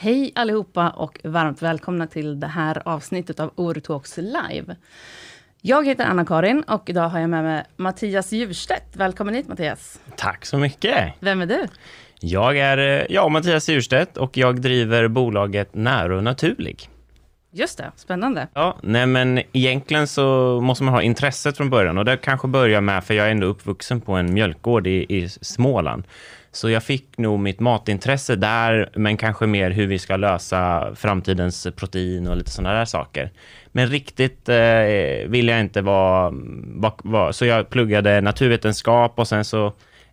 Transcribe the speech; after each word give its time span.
Hej 0.00 0.32
allihopa 0.34 0.90
och 0.90 1.20
varmt 1.24 1.62
välkomna 1.62 2.06
till 2.06 2.40
det 2.40 2.46
här 2.46 2.82
avsnittet 2.84 3.40
av 3.40 3.52
Orutalks 3.54 4.16
live. 4.16 4.76
Jag 5.60 5.86
heter 5.86 6.04
Anna-Karin 6.04 6.62
och 6.62 6.90
idag 6.90 7.08
har 7.08 7.20
jag 7.20 7.30
med 7.30 7.44
mig 7.44 7.64
Mattias 7.76 8.32
Djurstedt. 8.32 8.96
Välkommen 8.96 9.34
hit 9.34 9.48
Mattias. 9.48 10.00
Tack 10.16 10.46
så 10.46 10.58
mycket. 10.58 11.14
Vem 11.20 11.40
är 11.40 11.46
du? 11.46 11.66
Jag 12.20 12.58
är 12.58 12.78
eh, 12.78 13.06
ja, 13.08 13.28
Mattias 13.28 13.68
Djurstedt 13.68 14.16
och 14.16 14.36
jag 14.36 14.60
driver 14.60 15.08
bolaget 15.08 15.74
Nära 15.74 16.16
och 16.16 16.24
Naturlig. 16.24 16.88
Just 17.50 17.78
det, 17.78 17.92
spännande. 17.96 18.48
Ja, 18.54 18.76
nej 18.82 19.06
men 19.06 19.42
egentligen 19.52 20.06
så 20.06 20.58
måste 20.60 20.84
man 20.84 20.94
ha 20.94 21.02
intresset 21.02 21.56
från 21.56 21.70
början 21.70 21.98
och 21.98 22.04
det 22.04 22.16
kanske 22.16 22.48
börjar 22.48 22.80
med, 22.80 23.04
för 23.04 23.14
jag 23.14 23.26
är 23.26 23.30
ändå 23.30 23.46
uppvuxen 23.46 24.00
på 24.00 24.12
en 24.12 24.34
mjölkgård 24.34 24.86
i, 24.86 25.06
i 25.08 25.28
Småland. 25.28 26.04
Så 26.52 26.70
jag 26.70 26.82
fick 26.82 27.18
nog 27.18 27.40
mitt 27.40 27.60
matintresse 27.60 28.36
där, 28.36 28.90
men 28.94 29.16
kanske 29.16 29.46
mer 29.46 29.70
hur 29.70 29.86
vi 29.86 29.98
ska 29.98 30.16
lösa 30.16 30.94
framtidens 30.94 31.66
protein 31.76 32.28
och 32.28 32.36
lite 32.36 32.50
sådana 32.50 32.78
där 32.78 32.84
saker. 32.84 33.30
Men 33.72 33.86
riktigt 33.86 34.48
eh, 34.48 35.26
vill 35.26 35.48
jag 35.48 35.60
inte 35.60 35.80
vara, 35.82 36.30
var, 36.64 36.92
var, 37.04 37.32
så 37.32 37.44
jag 37.44 37.70
pluggade 37.70 38.20
naturvetenskap 38.20 39.18
och 39.18 39.28
sen 39.28 39.44
så 39.44 39.66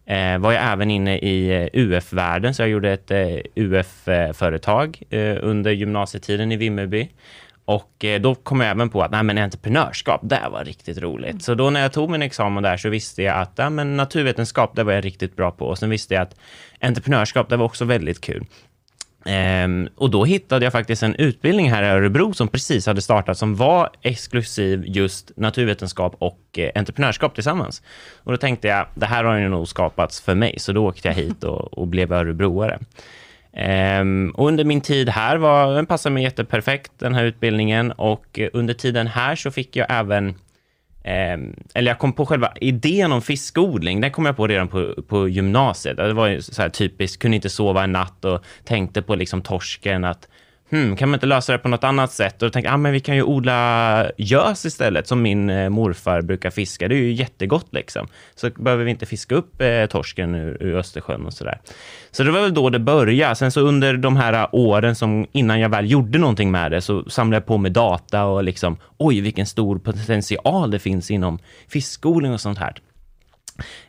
eh, 0.05 0.37
var 0.37 0.51
jag 0.51 0.71
även 0.71 0.91
inne 0.91 1.17
i 1.17 1.63
eh, 1.63 1.67
UF-världen, 1.73 2.53
så 2.53 2.61
jag 2.61 2.69
gjorde 2.69 2.91
ett 2.91 3.11
eh, 3.11 3.37
UF-företag 3.55 5.01
eh, 5.09 5.37
under 5.41 5.71
gymnasietiden 5.71 6.51
i 6.51 6.57
Vimmerby. 6.57 7.09
Och 7.65 8.05
eh, 8.05 8.21
då 8.21 8.35
kom 8.35 8.61
jag 8.61 8.69
även 8.69 8.89
på 8.89 9.01
att 9.01 9.11
nej, 9.11 9.23
men 9.23 9.37
entreprenörskap, 9.37 10.21
det 10.23 10.41
var 10.51 10.63
riktigt 10.63 10.97
roligt. 10.97 11.29
Mm. 11.29 11.39
Så 11.39 11.55
då 11.55 11.69
när 11.69 11.81
jag 11.81 11.93
tog 11.93 12.09
min 12.09 12.21
examen 12.21 12.63
där 12.63 12.77
så 12.77 12.89
visste 12.89 13.23
jag 13.23 13.37
att 13.37 13.57
nej, 13.57 13.69
men 13.69 13.97
naturvetenskap, 13.97 14.75
det 14.75 14.83
var 14.83 14.93
jag 14.93 15.05
riktigt 15.05 15.35
bra 15.35 15.51
på. 15.51 15.65
Och 15.65 15.77
sen 15.77 15.89
visste 15.89 16.13
jag 16.13 16.21
att 16.21 16.35
entreprenörskap, 16.81 17.49
det 17.49 17.57
var 17.57 17.65
också 17.65 17.85
väldigt 17.85 18.21
kul. 18.21 18.45
Ehm, 19.25 19.89
och 19.95 20.09
då 20.09 20.25
hittade 20.25 20.65
jag 20.65 20.71
faktiskt 20.71 21.03
en 21.03 21.15
utbildning 21.15 21.71
här 21.71 21.83
i 21.83 21.87
Örebro 21.87 22.33
som 22.33 22.47
precis 22.47 22.85
hade 22.85 23.01
startat 23.01 23.37
som 23.37 23.55
var 23.55 23.89
exklusiv 24.01 24.83
just 24.87 25.31
naturvetenskap 25.37 26.15
och 26.19 26.39
eh, 26.57 26.71
entreprenörskap 26.75 27.35
tillsammans. 27.35 27.81
Och 28.23 28.31
då 28.31 28.37
tänkte 28.37 28.67
jag, 28.67 28.87
det 28.95 29.05
här 29.05 29.23
har 29.23 29.35
ju 29.35 29.49
nog 29.49 29.67
skapats 29.67 30.21
för 30.21 30.35
mig, 30.35 30.59
så 30.59 30.71
då 30.71 30.87
åkte 30.87 31.07
jag 31.07 31.15
hit 31.15 31.43
och, 31.43 31.77
och 31.77 31.87
blev 31.87 32.13
örebroare. 32.13 32.79
Um, 34.01 34.29
och 34.29 34.47
under 34.47 34.63
min 34.63 34.81
tid 34.81 35.09
här 35.09 35.37
var, 35.37 35.75
den 35.75 35.85
passade 35.85 36.13
mig 36.13 36.23
jätteperfekt, 36.23 36.91
den 36.97 37.15
här 37.15 37.23
utbildningen. 37.23 37.91
Och 37.91 38.39
eh, 38.39 38.49
under 38.53 38.73
tiden 38.73 39.07
här 39.07 39.35
så 39.35 39.51
fick 39.51 39.75
jag 39.75 39.87
även, 39.89 40.27
um, 40.27 41.55
eller 41.73 41.91
jag 41.91 41.99
kom 41.99 42.13
på 42.13 42.25
själva 42.25 42.53
idén 42.61 43.11
om 43.11 43.21
fiskodling, 43.21 44.01
den 44.01 44.11
kom 44.11 44.25
jag 44.25 44.35
på 44.35 44.47
redan 44.47 44.67
på, 44.67 44.93
på 45.07 45.27
gymnasiet. 45.29 45.97
Det 45.97 46.13
var 46.13 46.27
ju 46.27 46.41
så 46.41 46.61
här 46.61 46.69
typiskt, 46.69 47.21
kunde 47.21 47.35
inte 47.35 47.49
sova 47.49 47.83
en 47.83 47.91
natt 47.91 48.25
och 48.25 48.43
tänkte 48.63 49.01
på 49.01 49.15
liksom 49.15 49.41
torsken, 49.41 50.03
att 50.03 50.27
hmm, 50.69 50.95
kan 50.95 51.09
man 51.09 51.17
inte 51.17 51.25
lösa 51.25 51.51
det 51.51 51.57
på 51.57 51.69
något 51.69 51.83
annat 51.83 52.11
sätt? 52.11 52.41
Och 52.41 52.47
då 52.47 52.51
tänkte 52.51 52.67
jag, 52.67 52.73
ah, 52.73 52.77
men 52.77 52.91
vi 52.91 52.99
kan 52.99 53.15
ju 53.15 53.23
odla 53.23 54.11
gös 54.17 54.65
istället, 54.65 55.07
som 55.07 55.21
min 55.21 55.49
eh, 55.49 55.69
morfar 55.69 56.21
brukar 56.21 56.49
fiska. 56.49 56.87
Det 56.87 56.95
är 56.95 56.99
ju 56.99 57.13
jättegott 57.13 57.67
liksom. 57.71 58.07
Så 58.35 58.49
behöver 58.49 58.83
vi 58.83 58.91
inte 58.91 59.05
fiska 59.05 59.35
upp 59.35 59.61
eh, 59.61 59.85
torsken 59.85 60.35
ur, 60.35 60.63
ur 60.63 60.75
Östersjön 60.75 61.25
och 61.25 61.33
sådär. 61.33 61.59
Så 62.11 62.23
det 62.23 62.31
var 62.31 62.41
väl 62.41 62.53
då 62.53 62.69
det 62.69 62.79
började. 62.79 63.35
Sen 63.35 63.51
så 63.51 63.61
under 63.61 63.97
de 63.97 64.15
här 64.15 64.33
eh, 64.33 64.47
åren 64.51 64.95
som 64.95 65.27
innan 65.31 65.59
jag 65.59 65.69
väl 65.69 65.91
gjorde 65.91 66.17
någonting 66.17 66.51
med 66.51 66.71
det 66.71 66.81
så 66.81 67.09
samlade 67.09 67.35
jag 67.35 67.45
på 67.45 67.57
mig 67.57 67.71
data 67.71 68.25
och 68.25 68.43
liksom, 68.43 68.77
oj 68.97 69.21
vilken 69.21 69.45
stor 69.45 69.79
potential 69.79 70.71
det 70.71 70.79
finns 70.79 71.11
inom 71.11 71.39
fiskodling 71.67 72.33
och 72.33 72.41
sånt 72.41 72.57
här. 72.57 72.73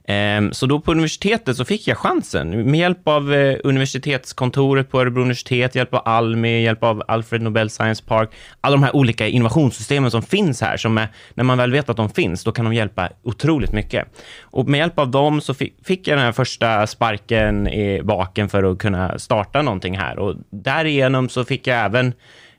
Ehm, 0.05 0.53
så 0.53 0.67
då 0.67 0.81
på 0.81 0.91
universitetet 0.91 1.57
så 1.57 1.65
fick 1.65 1.89
jag 1.89 1.99
chansen. 1.99 2.71
Med 2.71 2.81
hjälp 2.81 3.09
av 3.09 3.35
eh, 3.35 3.57
universitetskontoret 3.65 4.91
på 4.91 5.01
Örebro 5.01 5.21
universitet, 5.21 5.75
hjälp 5.75 5.95
av 5.95 6.03
Almi, 6.05 6.63
hjälp 6.63 6.83
av 6.83 7.03
Alfred 7.09 7.43
Nobel 7.43 7.71
Science 7.71 8.05
Park, 8.05 8.31
alla 8.61 8.77
de 8.77 8.83
här 8.83 8.97
olika 8.97 9.27
innovationssystemen 9.27 10.11
som 10.11 10.23
finns 10.23 10.61
här, 10.61 10.77
som 10.77 10.99
är, 10.99 11.09
när 11.35 11.45
man 11.45 11.59
väl 11.59 11.73
vet 11.73 11.91
att 11.91 11.97
de 11.97 12.11
finns, 12.11 12.45
då 12.45 12.53
kan 12.53 12.65
de 12.65 12.75
hjälpa 12.75 13.11
otroligt 13.23 13.73
mycket. 13.73 14.09
Och 14.43 14.69
med 14.69 14.79
hjälp 14.79 14.99
av 14.99 15.11
dem 15.11 15.41
så 15.41 15.55
fick 15.55 16.09
jag 16.09 16.19
den 16.19 16.25
här 16.25 16.33
första 16.33 16.87
sparken 16.87 17.69
i 17.69 18.03
baken 18.03 18.49
för 18.49 18.73
att 18.73 18.79
kunna 18.79 19.19
starta 19.19 19.63
någonting 19.63 19.99
här. 19.99 20.19
Och 20.19 20.35
därigenom 20.51 21.29
så 21.29 21.45
fick 21.45 21.67
jag 21.67 21.85
även 21.85 22.13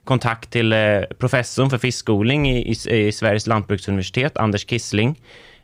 kontakt 0.04 0.50
till 0.50 0.74
eh, 0.74 1.02
professorn 1.20 1.70
för 1.70 1.78
fiskodling 1.78 2.50
i, 2.50 2.72
i, 2.72 3.08
i 3.08 3.12
Sveriges 3.12 3.48
lantbruksuniversitet, 3.48 4.38
Anders 4.38 4.66
Kissling, 4.66 5.16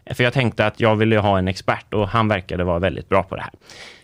Eh, 0.06 0.14
för 0.16 0.24
jag 0.24 0.34
tänkte 0.34 0.66
att 0.66 0.80
jag 0.80 0.96
ville 0.96 1.18
ha 1.18 1.38
en 1.38 1.48
expert 1.48 1.94
och 1.94 2.08
han 2.08 2.28
verkade 2.28 2.64
vara 2.64 2.80
väldigt 2.80 3.10
bra 3.10 3.24
på 3.24 3.36
det 3.36 3.42
här. 3.42 3.52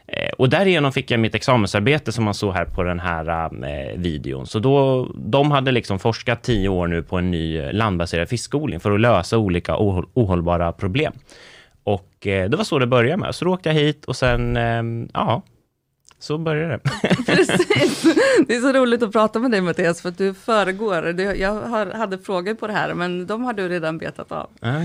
Eh, 0.08 0.32
och 0.38 0.50
därigenom 0.50 0.92
fick 0.92 1.12
jag 1.12 1.20
mitt 1.20 1.36
examensarbete 1.36 2.12
som 2.12 2.24
man 2.24 2.34
såg 2.34 2.54
här 2.54 2.66
på 2.66 2.84
den 2.84 3.00
här 3.00 3.50
eh, 3.66 3.98
videon. 3.98 4.48
Så 4.48 4.60
då, 4.60 5.06
de 5.16 5.52
hade 5.52 5.72
liksom 5.72 6.00
forskat 6.00 6.44
tio 6.44 6.70
år 6.70 6.88
nu 6.88 7.04
på 7.04 7.18
en 7.18 7.32
ny 7.32 7.72
landbaserad 7.72 8.30
fiskodling 8.30 8.80
för 8.80 8.92
att 8.92 9.00
lösa 9.00 9.38
olika 9.38 9.76
ohållbara 10.14 10.72
problem. 10.72 11.14
Och 11.84 12.28
eh, 12.28 12.50
det 12.50 12.58
var 12.58 12.64
så 12.64 12.80
det 12.80 12.88
började 12.88 13.18
med. 13.18 13.36
Så 13.36 13.46
då 13.46 13.54
åkte 13.54 13.70
jag 13.70 13.74
hit 13.74 14.06
och 14.06 14.16
sen, 14.16 14.58
eh, 14.58 14.84
ja, 15.14 15.42
så 16.20 16.38
börjar 16.38 16.70
det. 16.70 16.80
Precis. 17.26 18.02
Det 18.48 18.56
är 18.56 18.62
så 18.62 18.72
roligt 18.72 19.04
att 19.04 19.12
prata 19.12 19.40
med 19.40 19.52
dig 19.52 19.62
Mattias, 19.62 20.02
för 20.02 20.10
att 20.10 20.18
du 20.18 20.34
föregår. 20.34 21.22
Jag 21.22 21.54
hade 21.94 22.18
frågor 22.18 22.54
på 22.54 22.68
det 22.68 22.74
här, 22.74 22.94
men 22.94 23.28
de 23.28 23.44
har 23.44 23.54
du 23.54 23.70
redan 23.70 23.98
betat 23.98 24.32
av. 24.32 24.50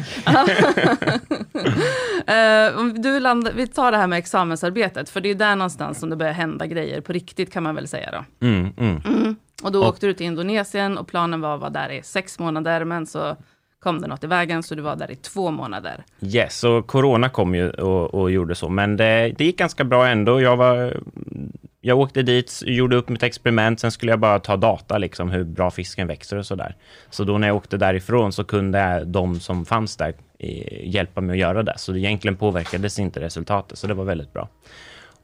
Eh, 2.26 2.84
du 2.84 3.20
land, 3.20 3.50
vi 3.54 3.66
tar 3.66 3.92
det 3.92 3.98
här 3.98 4.06
med 4.06 4.18
examensarbetet, 4.18 5.08
för 5.08 5.20
det 5.20 5.28
är 5.30 5.34
där 5.34 5.56
någonstans 5.56 6.00
som 6.00 6.10
det 6.10 6.16
börjar 6.16 6.32
hända 6.32 6.66
grejer 6.66 7.00
på 7.00 7.12
riktigt 7.12 7.52
kan 7.52 7.62
man 7.62 7.74
väl 7.74 7.88
säga 7.88 8.10
då. 8.10 8.46
Mm, 8.46 8.72
mm. 8.78 9.00
Mm. 9.04 9.36
Och 9.62 9.72
då 9.72 9.80
och, 9.80 9.88
åkte 9.88 10.06
du 10.06 10.14
till 10.14 10.26
Indonesien 10.26 10.98
och 10.98 11.08
planen 11.08 11.40
var 11.40 11.54
att 11.54 11.60
vara 11.60 11.70
där 11.70 11.88
i 11.92 12.02
sex 12.02 12.38
månader, 12.38 12.84
men 12.84 13.06
så 13.06 13.36
kom 13.84 14.00
det 14.00 14.06
något 14.06 14.24
i 14.24 14.26
vägen, 14.26 14.62
så 14.62 14.74
du 14.74 14.82
var 14.82 14.96
där 14.96 15.10
i 15.10 15.16
två 15.16 15.50
månader. 15.50 16.04
Yes, 16.20 16.64
och 16.64 16.86
corona 16.86 17.28
kom 17.28 17.54
ju 17.54 17.70
och, 17.70 18.14
och 18.14 18.30
gjorde 18.30 18.54
så, 18.54 18.68
men 18.68 18.96
det, 18.96 19.34
det, 19.38 19.44
gick 19.44 19.58
ganska 19.58 19.84
bra 19.84 20.06
ändå. 20.06 20.40
Jag, 20.40 20.56
var, 20.56 20.96
jag 21.80 21.98
åkte 21.98 22.22
dit, 22.22 22.62
gjorde 22.66 22.96
upp 22.96 23.08
mitt 23.08 23.22
experiment, 23.22 23.80
sen 23.80 23.90
skulle 23.90 24.12
jag 24.12 24.20
bara 24.20 24.38
ta 24.38 24.56
data, 24.56 24.98
liksom 24.98 25.30
hur 25.30 25.44
bra 25.44 25.70
fisken 25.70 26.06
växer 26.06 26.36
och 26.36 26.46
så 26.46 26.54
där. 26.54 26.76
Så 27.10 27.24
då 27.24 27.38
när 27.38 27.48
jag 27.48 27.56
åkte 27.56 27.76
därifrån 27.76 28.32
så 28.32 28.44
kunde 28.44 29.04
de 29.04 29.40
som 29.40 29.64
fanns 29.64 29.96
där 29.96 30.14
eh, 30.38 30.88
hjälpa 30.88 31.20
mig 31.20 31.34
att 31.34 31.40
göra 31.40 31.62
det, 31.62 31.74
så 31.76 31.96
egentligen 31.96 32.36
påverkades 32.36 32.98
inte 32.98 33.20
resultatet, 33.20 33.78
så 33.78 33.86
det 33.86 33.94
var 33.94 34.04
väldigt 34.04 34.32
bra. 34.32 34.48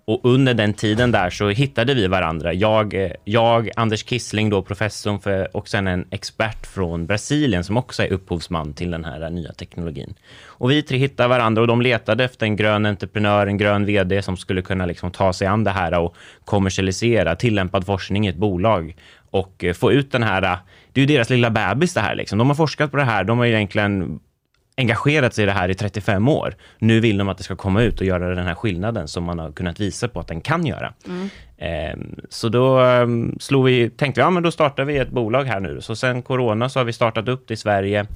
Och 0.05 0.21
under 0.23 0.55
den 0.55 0.75
tiden 0.75 1.11
där 1.11 1.31
så 1.31 1.49
hittade 1.49 1.95
vi 1.95 2.07
varandra. 2.07 2.53
Jag, 2.53 2.95
eh, 2.95 3.11
jag 3.25 3.71
Anders 3.77 4.03
Kissling, 4.03 4.51
då 4.51 4.63
professorn 4.63 5.21
för, 5.21 5.57
och 5.57 5.69
sen 5.69 5.87
en 5.87 6.05
expert 6.11 6.67
från 6.67 7.07
Brasilien 7.07 7.65
som 7.65 7.77
också 7.77 8.03
är 8.03 8.13
upphovsman 8.13 8.75
till 8.75 8.91
den 8.91 9.05
här 9.05 9.31
nya 9.31 9.53
teknologin. 9.53 10.15
Och 10.47 10.71
vi 10.71 10.83
tre 10.83 10.99
hittade 10.99 11.29
varandra 11.29 11.63
och 11.63 11.69
de 11.69 11.83
letade 11.83 12.25
efter 12.25 12.47
en 12.47 12.57
grön 12.57 12.87
entreprenör, 12.87 13.47
en 13.47 13.59
grön 13.59 13.87
vd 13.87 14.23
som 14.23 14.37
skulle 14.37 14.63
kunna 14.63 14.87
liksom 14.87 15.11
ta 15.11 15.33
sig 15.33 15.47
an 15.47 15.65
det 15.65 15.71
här 15.71 15.99
och 15.99 16.17
kommersialisera 16.45 17.37
tillämpad 17.37 17.87
forskning 17.87 18.27
i 18.27 18.31
ett 18.31 18.37
bolag 18.37 18.97
och 19.31 19.65
eh, 19.65 19.73
få 19.73 19.93
ut 19.93 20.13
den 20.13 20.23
här 20.23 20.43
eh, 20.43 20.59
det 20.93 21.01
är 21.01 21.03
ju 21.03 21.15
deras 21.15 21.31
lilla 21.31 21.51
bebis 21.51 21.95
det 21.95 22.01
här. 22.01 22.15
Liksom. 22.15 22.39
De 22.39 22.49
har 22.49 22.55
forskat 22.55 22.91
på 22.91 22.97
det 22.97 23.05
här. 23.05 23.25
De 23.25 23.39
har 23.39 23.47
egentligen 23.47 24.21
engagerat 24.77 25.35
sig 25.35 25.43
i 25.43 25.47
det 25.47 25.53
här 25.53 25.69
i 25.69 25.75
35 25.75 26.29
år. 26.29 26.55
Nu 26.79 27.01
vill 27.01 27.19
de 27.19 27.29
att 27.29 27.39
det 27.39 27.45
ska 27.45 27.57
komma 27.57 27.83
ut 27.83 28.01
och 28.01 28.07
göra 28.07 28.35
den 28.35 28.47
här 28.47 28.55
skillnaden 28.55 29.09
som 29.09 29.25
man 29.25 29.39
har 29.39 29.53
kunnat 29.53 29.81
visa 29.81 30.09
på 30.09 30.21
att 30.21 30.29
den 30.29 30.41
kan 30.41 30.67
göra. 30.67 30.95
Mm. 31.07 31.29
Eh, 31.57 32.23
så 32.29 32.49
då 32.49 32.81
eh, 32.81 33.07
slog 33.41 33.65
vi, 33.65 33.91
tänkte 33.91 34.21
vi, 34.21 34.23
ja 34.23 34.31
men 34.31 34.43
då 34.43 34.51
startar 34.51 34.85
vi 34.85 34.99
ett 34.99 35.11
bolag 35.11 35.45
här 35.45 35.61
nu. 35.61 35.81
Så 35.81 35.97
sen 35.97 36.23
corona 36.23 36.69
så 36.69 36.81
har 36.81 36.85
vi 36.85 36.93
startat 36.93 37.29
upp 37.29 37.49
det 37.49 37.55
i 37.55 37.57
Sverige 37.57 38.07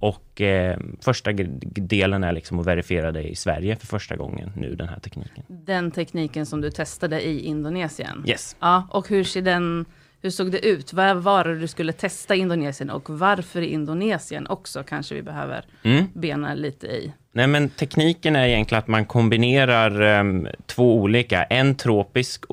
och 0.00 0.40
eh, 0.40 0.78
första 1.00 1.32
delen 1.62 2.24
är 2.24 2.32
liksom 2.32 2.58
att 2.58 2.66
verifiera 2.66 3.12
det 3.12 3.22
i 3.22 3.36
Sverige 3.36 3.76
för 3.76 3.86
första 3.86 4.16
gången 4.16 4.52
nu, 4.56 4.74
den 4.74 4.88
här 4.88 4.98
tekniken. 5.00 5.44
Den 5.48 5.90
tekniken 5.90 6.46
som 6.46 6.60
du 6.60 6.70
testade 6.70 7.22
i 7.22 7.40
Indonesien? 7.40 8.24
Yes. 8.26 8.56
Ja, 8.60 8.88
och 8.90 9.08
hur 9.08 9.24
ser 9.24 9.42
den 9.42 9.84
hur 10.22 10.30
såg 10.30 10.52
det 10.52 10.66
ut? 10.66 10.92
Vad 10.92 11.16
var 11.16 11.44
det 11.44 11.58
du 11.58 11.66
skulle 11.66 11.92
testa 11.92 12.34
i 12.34 12.38
Indonesien 12.38 12.90
och 12.90 13.10
varför 13.10 13.62
i 13.62 13.66
Indonesien 13.66 14.46
också 14.46 14.82
kanske 14.82 15.14
vi 15.14 15.22
behöver 15.22 15.64
mm. 15.82 16.04
bena 16.14 16.54
lite 16.54 16.86
i? 16.86 17.12
Nej, 17.32 17.46
men 17.46 17.68
tekniken 17.68 18.36
är 18.36 18.46
egentligen 18.46 18.78
att 18.78 18.88
man 18.88 19.04
kombinerar 19.04 20.20
um, 20.20 20.48
två 20.66 20.96
olika. 20.96 21.44
En 21.44 21.74
tropisk 21.74 22.44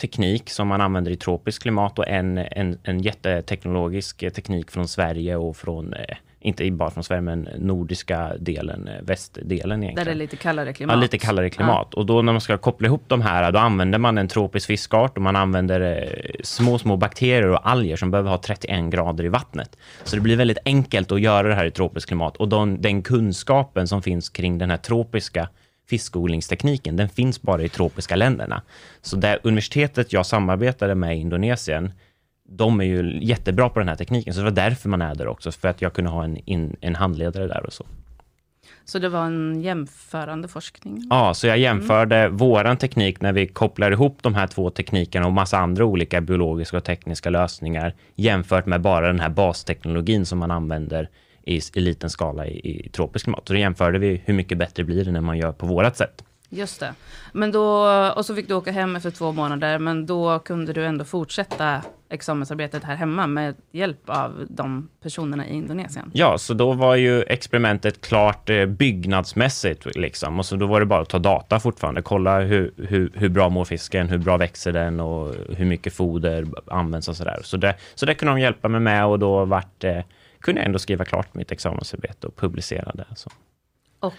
teknik 0.00 0.50
som 0.50 0.68
man 0.68 0.80
använder 0.80 1.10
i 1.10 1.16
tropiskt 1.16 1.62
klimat 1.62 1.98
och 1.98 2.08
en, 2.08 2.38
en, 2.38 2.78
en 2.82 3.00
jätteteknologisk 3.00 4.18
teknik 4.18 4.70
från 4.70 4.88
Sverige 4.88 5.36
och 5.36 5.56
från 5.56 5.94
eh, 5.94 6.16
inte 6.44 6.70
bara 6.70 6.90
från 6.90 7.04
Sverige, 7.04 7.20
men 7.20 7.48
nordiska 7.58 8.32
delen, 8.38 8.88
eh, 8.88 9.02
västdelen 9.02 9.82
egentligen. 9.82 9.94
Där 9.94 10.04
det 10.04 10.10
är 10.10 10.14
lite 10.14 10.36
kallare 10.36 10.72
klimat. 10.72 10.94
Ja, 10.94 11.00
lite 11.00 11.18
kallare 11.18 11.50
klimat. 11.50 11.88
Ja. 11.92 11.98
Och 11.98 12.06
då 12.06 12.22
när 12.22 12.32
man 12.32 12.40
ska 12.40 12.58
koppla 12.58 12.86
ihop 12.86 13.04
de 13.06 13.20
här, 13.20 13.52
då 13.52 13.58
använder 13.58 13.98
man 13.98 14.18
en 14.18 14.28
tropisk 14.28 14.66
fiskart 14.66 15.16
och 15.16 15.22
man 15.22 15.36
använder 15.36 15.80
eh, 15.80 16.30
små, 16.42 16.78
små 16.78 16.96
bakterier 16.96 17.48
och 17.48 17.68
alger 17.68 17.96
som 17.96 18.10
behöver 18.10 18.30
ha 18.30 18.38
31 18.38 18.90
grader 18.90 19.24
i 19.24 19.28
vattnet. 19.28 19.76
Så 20.02 20.16
det 20.16 20.22
blir 20.22 20.36
väldigt 20.36 20.58
enkelt 20.64 21.12
att 21.12 21.20
göra 21.20 21.48
det 21.48 21.54
här 21.54 21.64
i 21.64 21.70
tropiskt 21.70 22.08
klimat 22.08 22.36
och 22.36 22.48
de, 22.48 22.82
den 22.82 23.02
kunskapen 23.02 23.88
som 23.88 24.02
finns 24.02 24.28
kring 24.28 24.58
den 24.58 24.70
här 24.70 24.76
tropiska 24.76 25.48
fiskodlingstekniken, 25.88 26.96
den 26.96 27.08
finns 27.08 27.42
bara 27.42 27.62
i 27.62 27.68
tropiska 27.68 28.16
länderna. 28.16 28.62
Så 29.02 29.16
det 29.16 29.38
universitetet 29.42 30.12
jag 30.12 30.26
samarbetade 30.26 30.94
med 30.94 31.16
i 31.16 31.20
Indonesien, 31.20 31.92
de 32.56 32.80
är 32.80 32.84
ju 32.84 33.18
jättebra 33.24 33.68
på 33.68 33.78
den 33.78 33.88
här 33.88 33.96
tekniken, 33.96 34.34
så 34.34 34.40
det 34.40 34.44
var 34.44 34.50
därför 34.50 34.88
man 34.88 35.02
är 35.02 35.14
där 35.14 35.28
också, 35.28 35.52
för 35.52 35.68
att 35.68 35.82
jag 35.82 35.92
kunde 35.92 36.10
ha 36.10 36.24
en, 36.24 36.36
in, 36.36 36.76
en 36.80 36.94
handledare 36.94 37.46
där 37.46 37.66
och 37.66 37.72
så. 37.72 37.86
Så 38.84 38.98
det 38.98 39.08
var 39.08 39.24
en 39.24 39.60
jämförande 39.60 40.48
forskning? 40.48 41.06
Ja, 41.10 41.34
så 41.34 41.46
jag 41.46 41.58
jämförde 41.58 42.16
mm. 42.16 42.36
våran 42.36 42.76
teknik 42.76 43.20
när 43.20 43.32
vi 43.32 43.46
kopplar 43.46 43.90
ihop 43.90 44.18
de 44.22 44.34
här 44.34 44.46
två 44.46 44.70
teknikerna 44.70 45.26
och 45.26 45.32
massa 45.32 45.58
andra 45.58 45.84
olika 45.84 46.20
biologiska 46.20 46.76
och 46.76 46.84
tekniska 46.84 47.30
lösningar 47.30 47.94
jämfört 48.14 48.66
med 48.66 48.80
bara 48.80 49.06
den 49.06 49.20
här 49.20 49.28
basteknologin 49.28 50.26
som 50.26 50.38
man 50.38 50.50
använder 50.50 51.08
i, 51.42 51.60
i 51.74 51.80
liten 51.80 52.10
skala 52.10 52.46
i, 52.46 52.84
i 52.86 52.88
tropisk 52.88 53.24
klimat. 53.24 53.42
Så 53.46 53.52
då 53.52 53.58
jämförde 53.58 53.98
vi 53.98 54.22
hur 54.24 54.34
mycket 54.34 54.58
bättre 54.58 54.84
blir 54.84 55.04
det 55.04 55.12
när 55.12 55.20
man 55.20 55.38
gör 55.38 55.52
på 55.52 55.66
vårat 55.66 55.96
sätt. 55.96 56.24
Just 56.54 56.80
det. 56.80 56.94
Men 57.32 57.52
då, 57.52 57.88
och 58.16 58.26
så 58.26 58.34
fick 58.34 58.48
du 58.48 58.54
åka 58.54 58.72
hem 58.72 58.96
efter 58.96 59.10
två 59.10 59.32
månader, 59.32 59.78
men 59.78 60.06
då 60.06 60.38
kunde 60.38 60.72
du 60.72 60.84
ändå 60.84 61.04
fortsätta 61.04 61.82
examensarbetet 62.08 62.84
här 62.84 62.96
hemma 62.96 63.26
med 63.26 63.54
hjälp 63.72 63.98
av 64.06 64.46
de 64.48 64.88
personerna 65.02 65.46
i 65.46 65.54
Indonesien? 65.54 66.10
Ja, 66.14 66.38
så 66.38 66.54
då 66.54 66.72
var 66.72 66.96
ju 66.96 67.22
experimentet 67.22 68.00
klart 68.00 68.50
eh, 68.50 68.66
byggnadsmässigt, 68.66 69.96
liksom. 69.96 70.38
och 70.38 70.46
så 70.46 70.56
då 70.56 70.66
var 70.66 70.80
det 70.80 70.86
bara 70.86 71.02
att 71.02 71.08
ta 71.08 71.18
data 71.18 71.60
fortfarande, 71.60 72.02
kolla 72.02 72.40
hur, 72.40 72.72
hur, 72.76 73.12
hur 73.14 73.28
bra 73.28 73.48
mår 73.48 73.64
fisken, 73.64 74.08
hur 74.08 74.18
bra 74.18 74.36
växer 74.36 74.72
den 74.72 75.00
och 75.00 75.34
hur 75.48 75.64
mycket 75.64 75.92
foder 75.92 76.46
används 76.66 77.08
och 77.08 77.16
sådär. 77.16 77.40
Så 77.42 77.56
det, 77.56 77.74
så 77.94 78.06
det 78.06 78.14
kunde 78.14 78.34
de 78.34 78.40
hjälpa 78.40 78.68
mig 78.68 78.80
med 78.80 79.06
och 79.06 79.18
då 79.18 79.44
vart, 79.44 79.84
eh, 79.84 80.00
kunde 80.40 80.60
jag 80.60 80.66
ändå 80.66 80.78
skriva 80.78 81.04
klart 81.04 81.34
mitt 81.34 81.52
examensarbete 81.52 82.26
och 82.26 82.36
publicera 82.36 82.92
det. 82.94 83.06
Så. 83.16 83.30
Och 84.00 84.14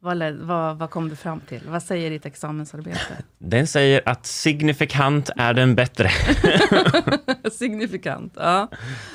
vad, 0.00 0.32
vad, 0.32 0.78
vad, 0.78 0.90
kom 0.90 1.08
du 1.08 1.16
fram 1.16 1.40
till? 1.40 1.60
Vad 1.68 1.82
säger 1.82 2.10
ditt 2.10 2.26
examensarbete? 2.26 2.98
Den 3.38 3.66
säger 3.66 4.02
att 4.04 4.26
signifikant 4.26 5.30
är 5.36 5.54
den 5.54 5.74
bättre. 5.74 6.10
signifikant, 7.52 8.32
ja. 8.36 8.68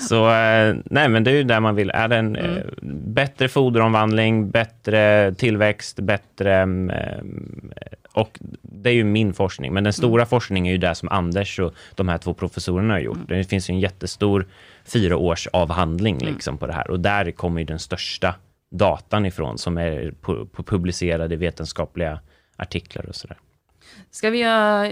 Så 0.10 0.30
eh, 0.30 0.76
nej, 0.86 1.10
men 1.10 1.24
det 1.24 1.32
är 1.32 1.36
ju 1.36 1.44
där 1.44 1.60
man 1.60 1.76
vill. 1.76 1.90
Är 1.90 2.08
det 2.08 2.16
en 2.16 2.36
mm. 2.36 2.58
eh, 2.58 2.64
bättre 2.92 3.48
foderomvandling, 3.48 4.50
bättre 4.50 5.34
tillväxt, 5.34 6.00
bättre... 6.00 6.62
Eh, 6.62 7.24
och 8.14 8.40
det 8.62 8.90
är 8.90 8.94
ju 8.94 9.04
min 9.04 9.34
forskning, 9.34 9.74
men 9.74 9.84
den 9.84 9.94
stora 9.94 10.22
mm. 10.22 10.30
forskningen 10.30 10.70
är 10.70 10.72
ju 10.72 10.78
det 10.78 10.96
som 10.96 11.10
Anders 11.10 11.60
och 11.60 11.74
de 11.96 12.10
här 12.10 12.18
två 12.18 12.34
professorerna 12.34 12.94
har 12.94 13.00
gjort. 13.00 13.16
Mm. 13.16 13.38
Det 13.38 13.44
finns 13.44 13.70
ju 13.70 13.74
en 13.74 13.80
jättestor 13.80 14.48
fyra 14.86 15.18
års 15.18 15.48
avhandling 15.48 16.16
mm. 16.22 16.34
liksom, 16.34 16.58
på 16.58 16.68
det 16.68 16.74
här 16.74 16.92
och 16.92 17.00
där 17.00 17.32
kommer 17.32 17.60
ju 17.60 17.66
den 17.66 17.80
största 17.80 18.36
datan 18.74 19.26
ifrån 19.26 19.58
som 19.58 19.78
är 19.78 20.12
på, 20.22 20.46
på 20.46 20.64
publicerade 20.64 21.36
vetenskapliga 21.36 22.20
artiklar 22.58 23.06
och 23.06 23.16
sådär. 23.16 23.38
Ska 24.12 24.30
vi 24.30 24.38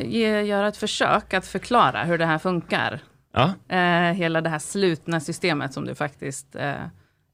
ge, 0.06 0.42
göra 0.42 0.68
ett 0.68 0.78
försök 0.78 1.34
att 1.34 1.48
förklara 1.48 2.04
hur 2.04 2.18
det 2.18 2.26
här 2.26 2.38
funkar? 2.38 3.00
Ja. 3.34 3.54
Eh, 3.76 4.14
hela 4.14 4.42
det 4.42 4.50
här 4.50 4.60
slutna 4.60 5.20
systemet 5.20 5.74
som 5.74 5.86
du 5.86 5.96
faktiskt 5.96 6.56
eh, 6.56 6.74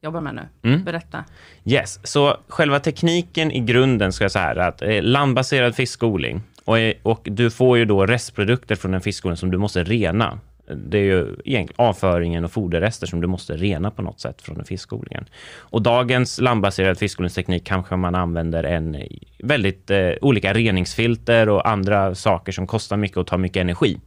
jobbar 0.01 0.21
med 0.21 0.35
nu. 0.35 0.69
Mm. 0.69 0.83
Berätta. 0.83 1.23
Yes, 1.65 1.99
så 2.03 2.37
själva 2.47 2.79
tekniken 2.79 3.51
i 3.51 3.59
grunden 3.59 4.13
ska 4.13 4.23
jag 4.23 4.31
säga 4.31 4.65
att 4.65 4.81
eh, 4.81 5.01
landbaserad 5.01 5.75
fiskodling 5.75 6.41
och, 6.65 6.77
och 7.03 7.27
du 7.31 7.51
får 7.51 7.77
ju 7.77 7.85
då 7.85 8.05
restprodukter 8.05 8.75
från 8.75 8.93
en 8.93 9.01
fiskodling 9.01 9.37
som 9.37 9.51
du 9.51 9.57
måste 9.57 9.83
rena 9.83 10.39
det 10.75 10.97
är 10.97 11.03
ju 11.03 11.67
avföringen 11.75 12.45
och 12.45 12.51
foderrester 12.51 13.07
som 13.07 13.21
du 13.21 13.27
måste 13.27 13.57
rena 13.57 13.91
på 13.91 14.01
något 14.01 14.19
sätt 14.19 14.41
från 14.41 14.65
fiskodlingen. 14.65 15.25
Och 15.55 15.81
dagens 15.81 16.41
landbaserad 16.41 16.97
fiskodlingsteknik 16.97 17.63
kanske 17.65 17.95
man 17.95 18.15
använder 18.15 18.63
en 18.63 18.97
väldigt 19.43 19.91
eh, 19.91 20.11
olika 20.21 20.53
reningsfilter 20.53 21.49
och 21.49 21.69
andra 21.69 22.15
saker 22.15 22.51
som 22.51 22.67
kostar 22.67 22.97
mycket 22.97 23.17
och 23.17 23.27
tar 23.27 23.37
mycket 23.37 23.61
energi. 23.61 23.97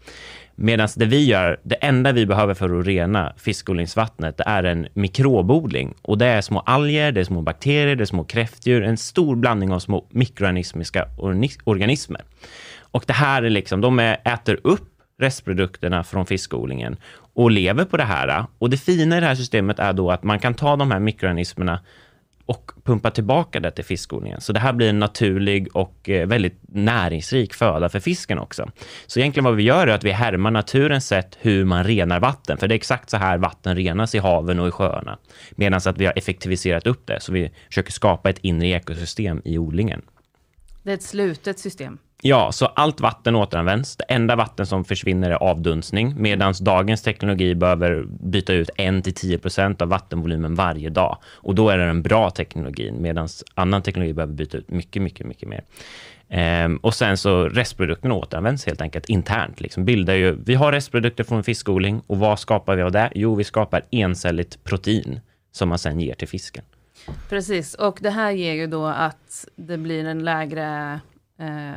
Medan 0.55 0.89
det 0.97 1.07
vi 1.07 1.25
gör, 1.25 1.61
det 1.62 1.75
enda 1.75 2.12
vi 2.12 2.27
behöver 2.27 2.55
för 2.55 2.81
att 2.81 2.87
rena 2.87 3.33
fiskodlingsvattnet, 3.37 4.37
det 4.37 4.45
är 4.47 4.65
en 4.65 4.89
mikrobodling. 4.95 5.95
Och 6.03 6.19
det 6.19 6.27
är 6.27 6.41
små 6.41 6.61
alger, 6.61 7.12
det 7.12 7.21
är 7.21 7.25
små 7.25 7.43
bakterier, 7.43 7.97
det 7.97 8.05
är 8.05 8.07
små 8.07 8.25
kräftdjur, 8.25 8.83
en 8.83 8.97
stor 8.97 9.37
blandning 9.37 9.73
av 9.73 9.79
små 9.79 10.07
mikroorganismiska 10.11 11.09
organismer. 11.65 12.21
Och 12.81 13.05
det 13.07 13.12
här 13.12 13.43
är 13.43 13.51
liksom, 13.51 13.81
de 13.81 13.99
äter 13.99 14.61
upp 14.65 14.90
restprodukterna 15.21 16.05
från 16.05 16.27
fiskodlingen 16.27 16.97
och 17.35 17.51
lever 17.51 17.85
på 17.85 17.97
det 17.97 18.05
här. 18.05 18.45
Och 18.59 18.71
det 18.71 18.77
fina 18.77 19.17
i 19.17 19.21
det 19.21 19.27
här 19.27 19.35
systemet 19.35 19.79
är 19.79 19.93
då 19.93 20.11
att 20.11 20.23
man 20.23 20.39
kan 20.39 20.55
ta 20.55 20.77
de 20.77 20.91
här 20.91 21.01
mikroorganismerna 21.01 21.81
och 22.51 22.73
pumpa 22.85 23.11
tillbaka 23.11 23.61
det 23.61 23.71
till 23.71 23.85
fiskodlingen. 23.85 24.41
Så 24.41 24.53
det 24.53 24.61
här 24.61 24.73
blir 24.73 24.89
en 24.89 24.99
naturlig 24.99 25.77
och 25.77 26.09
eh, 26.09 26.27
väldigt 26.27 26.61
näringsrik 26.69 27.55
föda 27.55 27.89
för 27.89 28.01
fisken 28.01 28.39
också. 28.39 28.71
Så 29.07 29.21
egentligen 29.21 29.45
vad 29.45 29.57
vi 29.57 29.63
gör 29.63 29.87
är 29.87 29.95
att 29.95 30.05
vi 30.05 30.11
härmar 30.11 30.51
naturens 30.51 31.07
sätt 31.07 31.39
hur 31.41 31.65
man 31.65 31.85
renar 31.85 32.21
vatten, 32.21 32.59
för 32.59 32.69
det 32.69 32.75
är 32.75 32.77
exakt 32.77 33.11
så 33.11 33.17
här 33.17 33.39
vatten 33.39 33.77
renas 33.77 34.15
i 34.15 34.19
haven 34.19 34.61
och 34.61 34.69
i 34.69 34.71
sjöarna. 34.71 35.19
Medan 35.51 35.81
att 35.87 35.99
vi 35.99 36.07
har 36.07 36.19
effektiviserat 36.19 36.87
upp 36.87 37.07
det, 37.07 37.21
så 37.21 37.33
vi 37.33 37.51
försöker 37.69 37.93
skapa 37.93 38.31
ett 38.31 38.39
inre 38.39 38.69
ekosystem 38.69 39.43
i 39.45 39.59
odlingen. 39.59 40.03
Det 40.82 40.91
är 40.91 40.94
ett 40.94 41.03
slutet 41.03 41.59
system. 41.59 41.99
Ja, 42.23 42.53
så 42.53 42.67
allt 42.67 43.00
vatten 43.00 43.37
återanvänds. 43.37 43.97
Det 43.97 44.05
enda 44.05 44.37
vatten 44.37 44.67
som 44.67 44.85
försvinner 44.85 45.31
är 45.31 45.35
avdunstning, 45.35 46.15
medan 46.17 46.55
dagens 46.61 47.03
teknologi 47.03 47.55
behöver 47.55 48.05
byta 48.21 48.53
ut 48.53 48.71
1-10% 48.77 49.82
av 49.82 49.88
vattenvolymen 49.88 50.55
varje 50.55 50.91
dag. 50.91 51.19
Och 51.25 51.55
då 51.55 51.69
är 51.69 51.79
det 51.79 51.87
den 51.87 52.03
bra 52.03 52.31
teknologin, 52.31 53.03
medan 53.03 53.29
annan 53.55 53.82
teknologi 53.82 54.12
behöver 54.12 54.35
byta 54.35 54.59
ut 54.59 54.71
mycket, 54.71 55.03
mycket, 55.03 55.27
mycket 55.27 55.49
mer. 55.49 55.65
Ehm, 56.29 56.77
och 56.77 56.94
sen 56.94 57.17
så 57.17 57.49
restprodukterna 57.49 58.15
återanvänds 58.15 58.67
helt 58.67 58.81
enkelt 58.81 59.09
internt. 59.09 59.61
Liksom 59.61 59.85
bildar 59.85 60.15
ju, 60.15 60.37
vi 60.44 60.55
har 60.55 60.73
restprodukter 60.73 61.25
från 61.25 61.44
fiskodling 61.44 62.03
och 62.06 62.19
vad 62.19 62.38
skapar 62.38 62.76
vi 62.76 62.83
av 62.83 62.93
det? 62.93 63.12
Jo, 63.15 63.35
vi 63.35 63.44
skapar 63.44 63.83
encelligt 63.91 64.65
protein 64.65 65.21
som 65.53 65.69
man 65.69 65.79
sen 65.79 66.00
ger 66.00 66.15
till 66.15 66.29
fisken. 66.29 66.65
Precis, 67.29 67.75
och 67.75 67.99
det 68.00 68.11
här 68.11 68.31
ger 68.31 68.55
ju 68.55 68.67
då 68.67 68.87
att 68.87 69.49
det 69.56 69.79
blir 69.79 70.05
en 70.05 70.25
lägre 70.25 71.00
eh, 71.38 71.73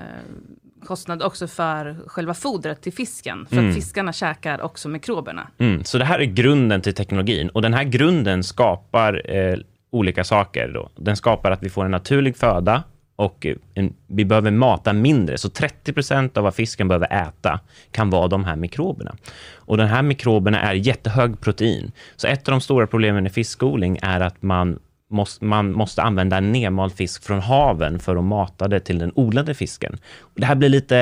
kostnad 0.86 1.24
också 1.24 1.48
för 1.48 1.98
själva 2.08 2.34
fodret 2.34 2.82
till 2.82 2.94
fisken. 2.94 3.46
För 3.46 3.58
mm. 3.58 3.70
att 3.70 3.76
fiskarna 3.76 4.14
käkar 4.14 4.62
också 4.62 4.90
mikroberna. 4.90 5.48
Mm. 5.58 5.84
Så 5.84 5.98
det 5.98 6.06
här 6.06 6.20
är 6.20 6.26
grunden 6.26 6.82
till 6.82 6.94
teknologin 6.94 7.50
och 7.50 7.62
den 7.62 7.74
här 7.74 7.84
grunden 7.84 8.44
skapar 8.44 9.36
eh, 9.36 9.58
olika 9.92 10.24
saker. 10.24 10.68
Då. 10.68 10.90
Den 10.96 11.16
skapar 11.16 11.52
att 11.52 11.64
vi 11.64 11.70
får 11.70 11.86
en 11.86 11.92
naturlig 11.92 12.38
föda 12.38 12.84
och 13.16 13.48
en, 13.74 13.94
vi 14.08 14.26
behöver 14.26 14.52
mata 14.52 14.94
mindre. 14.94 15.38
Så 15.38 15.50
30 15.50 15.94
procent 15.94 16.38
av 16.38 16.44
vad 16.44 16.56
fisken 16.56 16.88
behöver 16.88 17.28
äta 17.28 17.60
kan 17.92 18.10
vara 18.10 18.28
de 18.28 18.44
här 18.44 18.56
mikroberna. 18.56 19.16
Och 19.56 19.78
de 19.78 19.84
här 19.84 20.02
mikroberna 20.02 20.62
är 20.62 20.74
jättehög 20.74 21.42
protein. 21.42 21.92
Så 22.16 22.28
ett 22.28 22.48
av 22.48 22.52
de 22.52 22.62
stora 22.62 22.88
problemen 22.88 23.28
i 23.28 23.30
fiskodling 23.30 24.00
är 24.02 24.20
att 24.20 24.42
man 24.42 24.80
måste, 25.14 25.46
man 25.46 25.72
måste 25.72 26.02
använda 26.02 26.40
nedmald 26.40 26.94
fisk 26.94 27.24
från 27.24 27.40
haven 27.40 28.00
för 28.00 28.16
att 28.16 28.24
mata 28.24 28.68
det 28.68 28.80
till 28.80 29.00
den 29.00 29.12
odlade 29.16 29.54
fisken. 29.54 29.98
Det 30.36 30.46
här 30.46 30.56
blir 30.56 30.70
lite 30.70 30.96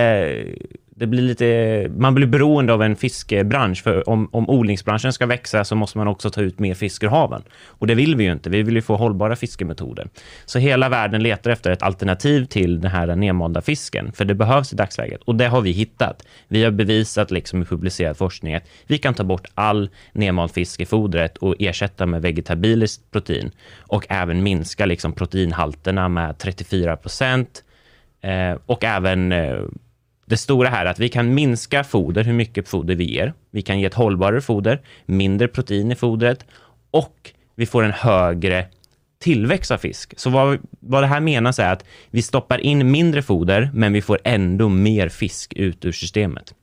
det 1.02 1.08
blir 1.08 1.22
lite, 1.22 1.88
man 1.98 2.16
blir 2.16 2.28
beroende 2.28 2.74
av 2.74 2.84
en 2.84 2.96
fiskebransch, 2.96 3.84
för 3.84 4.10
om, 4.10 4.30
om 4.32 4.50
odlingsbranschen 4.50 5.14
ska 5.14 5.26
växa 5.26 5.64
så 5.64 5.76
måste 5.76 5.98
man 5.98 6.08
också 6.08 6.30
ta 6.30 6.42
ut 6.42 6.60
mer 6.60 6.74
fisk 6.74 7.04
ur 7.04 7.08
haven. 7.08 7.44
Och 7.66 7.88
det 7.88 7.96
vill 7.96 8.16
vi 8.16 8.24
ju 8.24 8.32
inte, 8.32 8.50
vi 8.50 8.64
vill 8.64 8.76
ju 8.76 8.82
få 8.82 8.96
hållbara 8.96 9.36
fiskemetoder. 9.36 10.08
Så 10.46 10.60
hela 10.60 10.90
världen 10.90 11.24
letar 11.24 11.52
efter 11.52 11.72
ett 11.72 11.84
alternativ 11.84 12.46
till 12.46 12.82
den 12.82 12.92
här 12.92 13.16
nedmalda 13.16 13.62
fisken, 13.62 14.12
för 14.12 14.26
det 14.26 14.34
behövs 14.34 14.74
i 14.74 14.76
dagsläget. 14.76 15.22
Och 15.24 15.36
det 15.36 15.48
har 15.48 15.62
vi 15.62 15.72
hittat. 15.72 16.24
Vi 16.48 16.64
har 16.64 16.72
bevisat 16.72 17.32
liksom 17.32 17.62
i 17.62 17.66
publicerad 17.66 18.18
forskning 18.18 18.56
att 18.56 18.68
vi 18.88 18.98
kan 18.98 19.14
ta 19.14 19.24
bort 19.24 19.48
all 19.56 19.90
nedmald 20.14 20.52
fisk 20.52 20.82
i 20.82 20.86
fodret 20.86 21.38
och 21.38 21.56
ersätta 21.60 22.06
med 22.06 22.22
vegetabiliskt 22.22 23.12
protein 23.12 23.52
och 23.78 24.06
även 24.10 24.44
minska 24.44 24.86
liksom 24.86 25.14
proteinhalterna 25.14 26.10
med 26.10 26.38
34 26.38 26.98
procent 26.98 27.64
eh, 28.22 28.58
och 28.66 28.84
även 28.84 29.32
eh, 29.32 29.60
det 30.32 30.38
stora 30.38 30.70
här 30.70 30.86
är 30.86 30.90
att 30.90 31.00
vi 31.00 31.10
kan 31.10 31.34
minska 31.34 31.84
foder, 31.84 32.24
hur 32.24 32.34
mycket 32.34 32.70
foder 32.70 32.96
vi 32.96 33.04
ger. 33.04 33.34
Vi 33.52 33.62
kan 33.62 33.80
ge 33.80 33.86
ett 33.86 33.94
hållbarare 33.94 34.42
foder, 34.42 34.82
mindre 35.06 35.48
protein 35.48 35.92
i 35.92 35.96
fodret 35.96 36.46
och 36.92 37.32
vi 37.56 37.66
får 37.66 37.84
en 37.84 37.92
högre 37.92 38.66
tillväxt 39.20 39.72
av 39.72 39.78
fisk. 39.78 40.14
Så 40.18 40.30
vad, 40.30 40.60
vad 40.80 41.04
det 41.04 41.08
här 41.08 41.20
menas 41.20 41.60
är 41.60 41.72
att 41.72 41.86
vi 42.10 42.22
stoppar 42.22 42.58
in 42.58 42.92
mindre 42.92 43.22
foder, 43.22 43.70
men 43.74 43.94
vi 43.94 44.02
får 44.02 44.20
ändå 44.24 44.70
mer 44.70 45.10
fisk 45.10 45.54
ut 45.54 45.86
ur 45.86 45.92
systemet. 45.92 46.54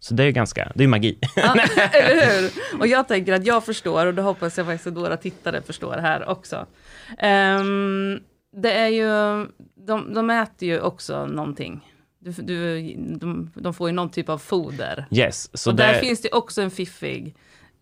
Så 0.00 0.14
det 0.14 0.24
är 0.24 0.30
ganska, 0.30 0.72
det 0.74 0.84
är 0.84 0.88
magi. 0.88 1.18
Ja, 1.36 1.54
eller 1.92 2.40
hur? 2.40 2.50
Och 2.80 2.86
jag 2.86 3.08
tänker 3.08 3.32
att 3.32 3.46
jag 3.46 3.64
förstår, 3.64 4.06
och 4.06 4.14
det 4.14 4.22
hoppas 4.22 4.58
jag 4.58 4.66
faktiskt 4.66 4.86
att 4.86 4.96
våra 4.96 5.16
tittare 5.16 5.62
förstår 5.62 5.96
här 5.96 6.28
också. 6.28 6.66
Um, 7.22 8.20
det 8.56 8.72
är 8.72 8.88
ju, 8.88 9.08
de, 9.86 10.14
de 10.14 10.30
äter 10.30 10.68
ju 10.68 10.80
också 10.80 11.26
någonting. 11.26 11.80
Du, 12.18 12.32
du, 12.42 12.80
de, 13.20 13.50
de 13.54 13.74
får 13.74 13.88
ju 13.88 13.94
någon 13.94 14.10
typ 14.10 14.28
av 14.28 14.38
foder. 14.38 15.06
Yes, 15.10 15.58
så 15.58 15.70
och 15.70 15.76
det... 15.76 15.82
där 15.82 15.94
finns 15.94 16.22
det 16.22 16.32
också 16.32 16.62
en 16.62 16.70
fiffig 16.70 17.34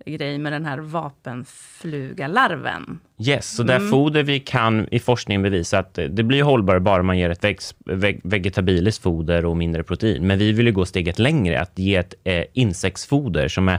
grej 0.07 0.39
med 0.39 0.53
den 0.53 0.65
här 0.65 0.79
vapenflugalarven. 0.79 3.01
Yes, 3.19 3.57
så 3.57 3.63
det 3.63 3.75
mm. 3.75 3.91
foder 3.91 4.23
vi 4.23 4.41
kan 4.41 4.89
i 4.91 4.99
forskningen 4.99 5.43
bevisa 5.43 5.79
att 5.79 5.95
det 5.95 6.23
blir 6.23 6.43
hållbart 6.43 6.83
bara 6.83 7.03
man 7.03 7.19
ger 7.19 7.31
ett 7.31 7.75
veg 7.85 8.21
vegetabiliskt 8.25 9.03
foder 9.03 9.45
och 9.45 9.57
mindre 9.57 9.83
protein. 9.83 10.27
Men 10.27 10.39
vi 10.39 10.53
vill 10.53 10.67
ju 10.67 10.73
gå 10.73 10.87
steget 10.87 11.19
längre, 11.19 11.61
att 11.61 11.79
ge 11.79 11.97
ett 11.97 12.15
eh, 12.25 12.45
insektsfoder 12.53 13.49
som 13.49 13.69
är 13.69 13.79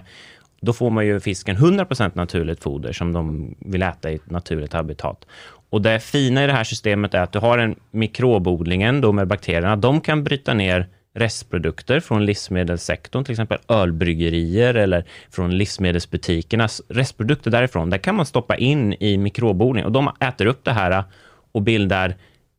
då 0.61 0.73
får 0.73 0.89
man 0.89 1.05
ju 1.05 1.19
fisken 1.19 1.57
100% 1.57 2.11
naturligt 2.13 2.63
foder 2.63 2.93
som 2.93 3.13
de 3.13 3.55
vill 3.59 3.83
äta 3.83 4.11
i 4.11 4.15
ett 4.15 4.29
naturligt 4.29 4.73
habitat. 4.73 5.25
Och 5.69 5.81
det 5.81 5.99
fina 5.99 6.43
i 6.43 6.47
det 6.47 6.53
här 6.53 6.63
systemet 6.63 7.13
är 7.13 7.21
att 7.21 7.31
du 7.31 7.39
har 7.39 7.57
en 7.57 7.75
mikrobodlingen 7.91 9.01
då 9.01 9.11
med 9.11 9.27
bakterierna. 9.27 9.75
De 9.75 10.01
kan 10.01 10.23
bryta 10.23 10.53
ner 10.53 10.87
restprodukter 11.15 11.99
från 11.99 12.25
livsmedelssektorn, 12.25 13.23
till 13.23 13.31
exempel 13.31 13.57
ölbryggerier 13.67 14.73
eller 14.73 15.05
från 15.29 15.57
livsmedelsbutikernas 15.57 16.81
restprodukter 16.89 17.51
därifrån. 17.51 17.89
Där 17.89 17.97
kan 17.97 18.15
man 18.15 18.25
stoppa 18.25 18.57
in 18.57 18.93
i 18.93 19.17
mikrobodling 19.17 19.85
och 19.85 19.91
de 19.91 20.11
äter 20.19 20.45
upp 20.45 20.63
det 20.63 20.71
här 20.71 21.03
och 21.51 21.61
bildar 21.61 22.15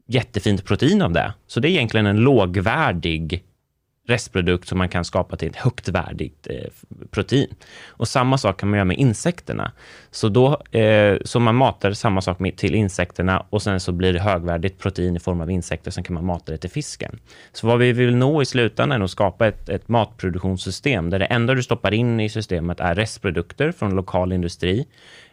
jättefint 0.06 0.64
protein 0.64 1.02
av 1.02 1.12
det. 1.12 1.34
Så 1.46 1.60
det 1.60 1.68
är 1.68 1.70
egentligen 1.70 2.06
en 2.06 2.16
lågvärdig 2.16 3.44
restprodukt 4.08 4.68
som 4.68 4.78
man 4.78 4.88
kan 4.88 5.04
skapa 5.04 5.36
till 5.36 5.48
ett 5.48 5.56
högt 5.56 5.88
värdigt 5.88 6.46
eh, 6.50 6.70
protein. 7.10 7.54
Och 7.86 8.08
samma 8.08 8.38
sak 8.38 8.60
kan 8.60 8.70
man 8.70 8.76
göra 8.76 8.84
med 8.84 8.96
insekterna. 8.96 9.72
Så 10.10 10.28
då, 10.28 10.62
eh, 10.78 11.18
så 11.24 11.40
man 11.40 11.54
matar 11.54 11.92
samma 11.92 12.20
sak 12.20 12.38
med, 12.38 12.56
till 12.56 12.74
insekterna 12.74 13.46
och 13.50 13.62
sen 13.62 13.80
så 13.80 13.92
blir 13.92 14.12
det 14.12 14.20
högvärdigt 14.20 14.78
protein 14.78 15.16
i 15.16 15.20
form 15.20 15.40
av 15.40 15.50
insekter, 15.50 15.90
sen 15.90 16.04
kan 16.04 16.14
man 16.14 16.24
mata 16.24 16.52
det 16.52 16.58
till 16.58 16.70
fisken. 16.70 17.18
Så 17.52 17.66
vad 17.66 17.78
vi 17.78 17.92
vill 17.92 18.16
nå 18.16 18.42
i 18.42 18.44
slutändan 18.44 19.00
är 19.00 19.04
att 19.04 19.10
skapa 19.10 19.46
ett, 19.46 19.68
ett 19.68 19.88
matproduktionssystem 19.88 21.10
där 21.10 21.18
det 21.18 21.24
enda 21.24 21.54
du 21.54 21.62
stoppar 21.62 21.94
in 21.94 22.20
i 22.20 22.28
systemet 22.28 22.80
är 22.80 22.94
restprodukter 22.94 23.72
från 23.72 23.94
lokal 23.94 24.32
industri, 24.32 24.86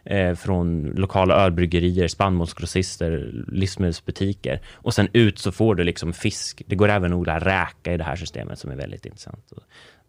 eh, 0.06 0.34
från 0.34 0.82
lokala 0.96 1.34
ölbryggerier, 1.34 2.08
spannmålsgrossister, 2.08 3.44
livsmedelsbutiker. 3.48 4.60
Och 4.74 4.94
sen 4.94 5.08
ut 5.12 5.38
så 5.38 5.52
får 5.52 5.74
du 5.74 5.84
liksom 5.84 6.12
fisk. 6.12 6.62
Det 6.66 6.76
går 6.76 6.88
även 6.88 7.12
att 7.12 7.16
odla 7.16 7.38
räka 7.38 7.92
i 7.92 7.96
det 7.96 8.04
här 8.04 8.16
systemet 8.16 8.58
som 8.58 8.70
är 8.70 8.76
väldigt 8.76 9.06
intressant. 9.06 9.52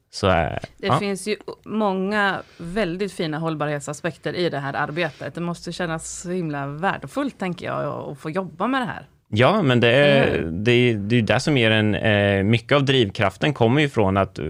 Så, 0.09 0.27
eh, 0.27 0.57
det 0.77 0.87
ja. 0.87 0.99
finns 0.99 1.27
ju 1.27 1.35
många 1.65 2.41
väldigt 2.57 3.13
fina 3.13 3.37
hållbarhetsaspekter 3.37 4.33
i 4.33 4.49
det 4.49 4.59
här 4.59 4.73
arbetet. 4.73 5.35
Det 5.35 5.41
måste 5.41 5.71
kännas 5.71 6.21
så 6.21 6.29
himla 6.29 6.67
värdefullt, 6.67 7.39
tänker 7.39 7.65
jag, 7.65 8.11
att 8.11 8.19
få 8.19 8.29
jobba 8.29 8.67
med 8.67 8.81
det 8.81 8.85
här. 8.85 9.07
Ja, 9.29 9.61
men 9.61 9.79
det 9.79 9.89
är, 9.89 10.37
mm. 10.37 10.63
det, 10.63 10.93
det 10.93 11.15
är 11.15 11.21
det 11.21 11.39
som 11.39 11.57
ger 11.57 11.71
en... 11.71 11.95
Eh, 11.95 12.43
mycket 12.43 12.75
av 12.75 12.85
drivkraften 12.85 13.53
kommer 13.53 13.81
ju 13.81 13.89
från 13.89 14.17
att 14.17 14.39
eh, 14.39 14.45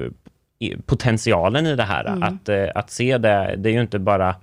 potentialen 0.85 1.65
i 1.65 1.75
det 1.75 1.83
här. 1.83 2.05
Mm. 2.05 2.23
Att, 2.23 2.49
eh, 2.49 2.67
att 2.75 2.91
se 2.91 3.17
det, 3.17 3.55
det 3.57 3.69
är 3.69 3.73
ju 3.73 3.81
inte 3.81 3.99
bara 3.99 4.35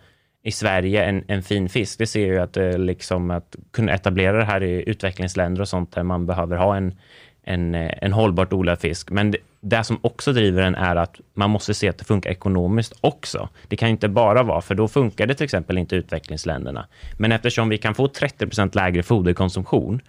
i 0.45 0.51
Sverige 0.51 1.05
en, 1.05 1.25
en 1.29 1.43
fin 1.43 1.69
fisk. 1.69 1.99
Det 1.99 2.07
ser 2.07 2.27
ju 2.27 2.39
att, 2.39 2.57
eh, 2.57 2.79
liksom, 2.79 3.31
att 3.31 3.57
kunna 3.71 3.93
etablera 3.93 4.39
det 4.39 4.45
här 4.45 4.63
i 4.63 4.85
utvecklingsländer 4.87 5.63
och 5.63 5.69
sånt 5.69 5.93
där 5.93 6.03
man 6.03 6.27
behöver 6.27 6.57
ha 6.57 6.77
en, 6.77 6.95
en, 7.43 7.75
eh, 7.75 7.93
en 8.03 8.13
hållbart 8.13 8.53
odlad 8.53 8.81
fisk. 8.81 9.11
Men 9.11 9.31
det, 9.31 9.39
det 9.61 9.85
som 9.85 9.99
också 10.03 10.33
driver 10.33 10.63
den 10.63 10.75
är 10.75 10.97
att 10.97 11.21
man 11.35 11.51
måste 11.51 11.75
se 11.75 11.89
att 11.89 11.99
det 11.99 12.05
funkar 12.05 12.31
ekonomiskt 12.31 12.95
också. 13.01 13.49
Det 13.69 13.77
kan 13.77 13.89
inte 13.89 14.09
bara 14.09 14.43
vara, 14.43 14.61
för 14.61 14.75
då 14.75 14.89
funkar 14.89 15.27
det 15.27 15.35
till 15.35 15.45
exempel 15.45 15.79
inte 15.79 15.97
utvecklingsländerna. 15.97 16.87
Men 17.19 17.33
eftersom 17.33 17.69
vi 17.69 17.79
kan 17.79 17.95
få 17.95 18.07
30% 18.07 18.77
lägre 18.77 19.03
foderkonsumtion 19.03 20.01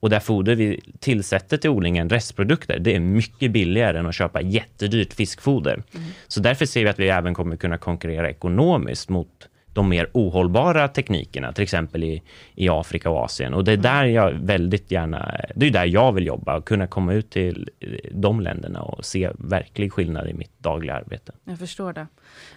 och 0.00 0.10
det 0.10 0.20
foder 0.20 0.54
vi 0.54 0.80
tillsätter 1.00 1.56
till 1.56 1.70
odlingen, 1.70 2.08
restprodukter, 2.08 2.78
det 2.78 2.94
är 2.94 3.00
mycket 3.00 3.50
billigare 3.50 3.98
än 3.98 4.06
att 4.06 4.14
köpa 4.14 4.40
jättedyrt 4.40 5.12
fiskfoder. 5.12 5.74
Mm. 5.74 6.06
Så 6.28 6.40
därför 6.40 6.66
ser 6.66 6.84
vi 6.84 6.90
att 6.90 6.98
vi 6.98 7.08
även 7.08 7.34
kommer 7.34 7.56
kunna 7.56 7.78
konkurrera 7.78 8.30
ekonomiskt 8.30 9.08
mot 9.08 9.48
de 9.72 9.88
mer 9.88 10.10
ohållbara 10.12 10.88
teknikerna, 10.88 11.52
till 11.52 11.62
exempel 11.62 12.04
i, 12.04 12.22
i 12.54 12.68
Afrika 12.68 13.10
och 13.10 13.24
Asien. 13.24 13.54
Och 13.54 13.64
det 13.64 13.70
är 13.70 13.76
mm. 13.76 13.82
där 13.82 14.04
jag 14.04 14.32
väldigt 14.32 14.90
gärna, 14.90 15.34
det 15.54 15.66
är 15.66 15.70
där 15.70 15.84
jag 15.84 16.12
vill 16.12 16.26
jobba 16.26 16.56
och 16.56 16.64
kunna 16.64 16.86
komma 16.86 17.12
ut 17.12 17.30
till 17.30 17.70
de 18.10 18.40
länderna 18.40 18.82
och 18.82 19.04
se 19.04 19.30
verklig 19.38 19.92
skillnad 19.92 20.28
i 20.28 20.34
mitt 20.34 20.58
dagliga 20.58 20.94
arbete. 20.94 21.32
Jag 21.44 21.58
förstår 21.58 21.92
det. 21.92 22.06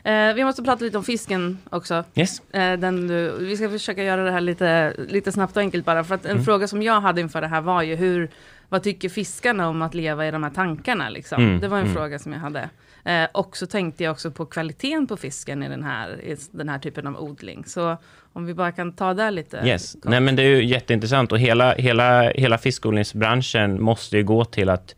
Eh, 0.09 0.33
vi 0.33 0.43
måste 0.43 0.63
prata 0.63 0.83
lite 0.83 0.97
om 0.97 1.03
fisken 1.03 1.57
också. 1.69 2.03
Yes. 2.15 2.41
Eh, 2.53 2.79
den 2.79 3.07
du, 3.07 3.37
vi 3.39 3.57
ska 3.57 3.69
försöka 3.69 4.03
göra 4.03 4.23
det 4.23 4.31
här 4.31 4.41
lite, 4.41 4.93
lite 5.09 5.31
snabbt 5.31 5.57
och 5.57 5.61
enkelt 5.61 5.85
bara, 5.85 6.03
för 6.03 6.15
att 6.15 6.25
en 6.25 6.31
mm. 6.31 6.43
fråga 6.43 6.67
som 6.67 6.81
jag 6.81 7.01
hade 7.01 7.21
inför 7.21 7.41
det 7.41 7.47
här 7.47 7.61
var 7.61 7.81
ju 7.81 7.95
hur, 7.95 8.29
vad 8.69 8.83
tycker 8.83 9.09
fiskarna 9.09 9.67
om 9.67 9.81
att 9.81 9.93
leva 9.93 10.27
i 10.27 10.31
de 10.31 10.43
här 10.43 10.49
tankarna? 10.49 11.09
Liksom? 11.09 11.43
Mm. 11.43 11.59
Det 11.59 11.67
var 11.67 11.77
en 11.77 11.83
mm. 11.83 11.95
fråga 11.95 12.19
som 12.19 12.33
jag 12.33 12.39
hade. 12.39 12.69
Eh, 13.05 13.27
och 13.31 13.57
så 13.57 13.67
tänkte 13.67 14.03
jag 14.03 14.11
också 14.11 14.31
på 14.31 14.45
kvaliteten 14.45 15.07
på 15.07 15.17
fisken 15.17 15.63
i 15.63 15.69
den 15.69 15.83
här, 15.83 16.21
i 16.21 16.37
den 16.51 16.69
här 16.69 16.79
typen 16.79 17.07
av 17.07 17.23
odling. 17.23 17.65
Så 17.65 17.97
om 18.33 18.45
vi 18.45 18.53
bara 18.53 18.71
kan 18.71 18.93
ta 18.93 19.13
det 19.13 19.31
lite. 19.31 19.61
Yes. 19.65 19.97
Nej, 20.03 20.19
men 20.19 20.35
det 20.35 20.43
är 20.43 20.47
ju 20.47 20.65
jätteintressant 20.65 21.31
och 21.31 21.39
hela, 21.39 21.73
hela, 21.73 22.29
hela 22.29 22.57
fiskodlingsbranschen 22.57 23.81
måste 23.81 24.17
ju 24.17 24.23
gå 24.23 24.45
till 24.45 24.69
att 24.69 24.95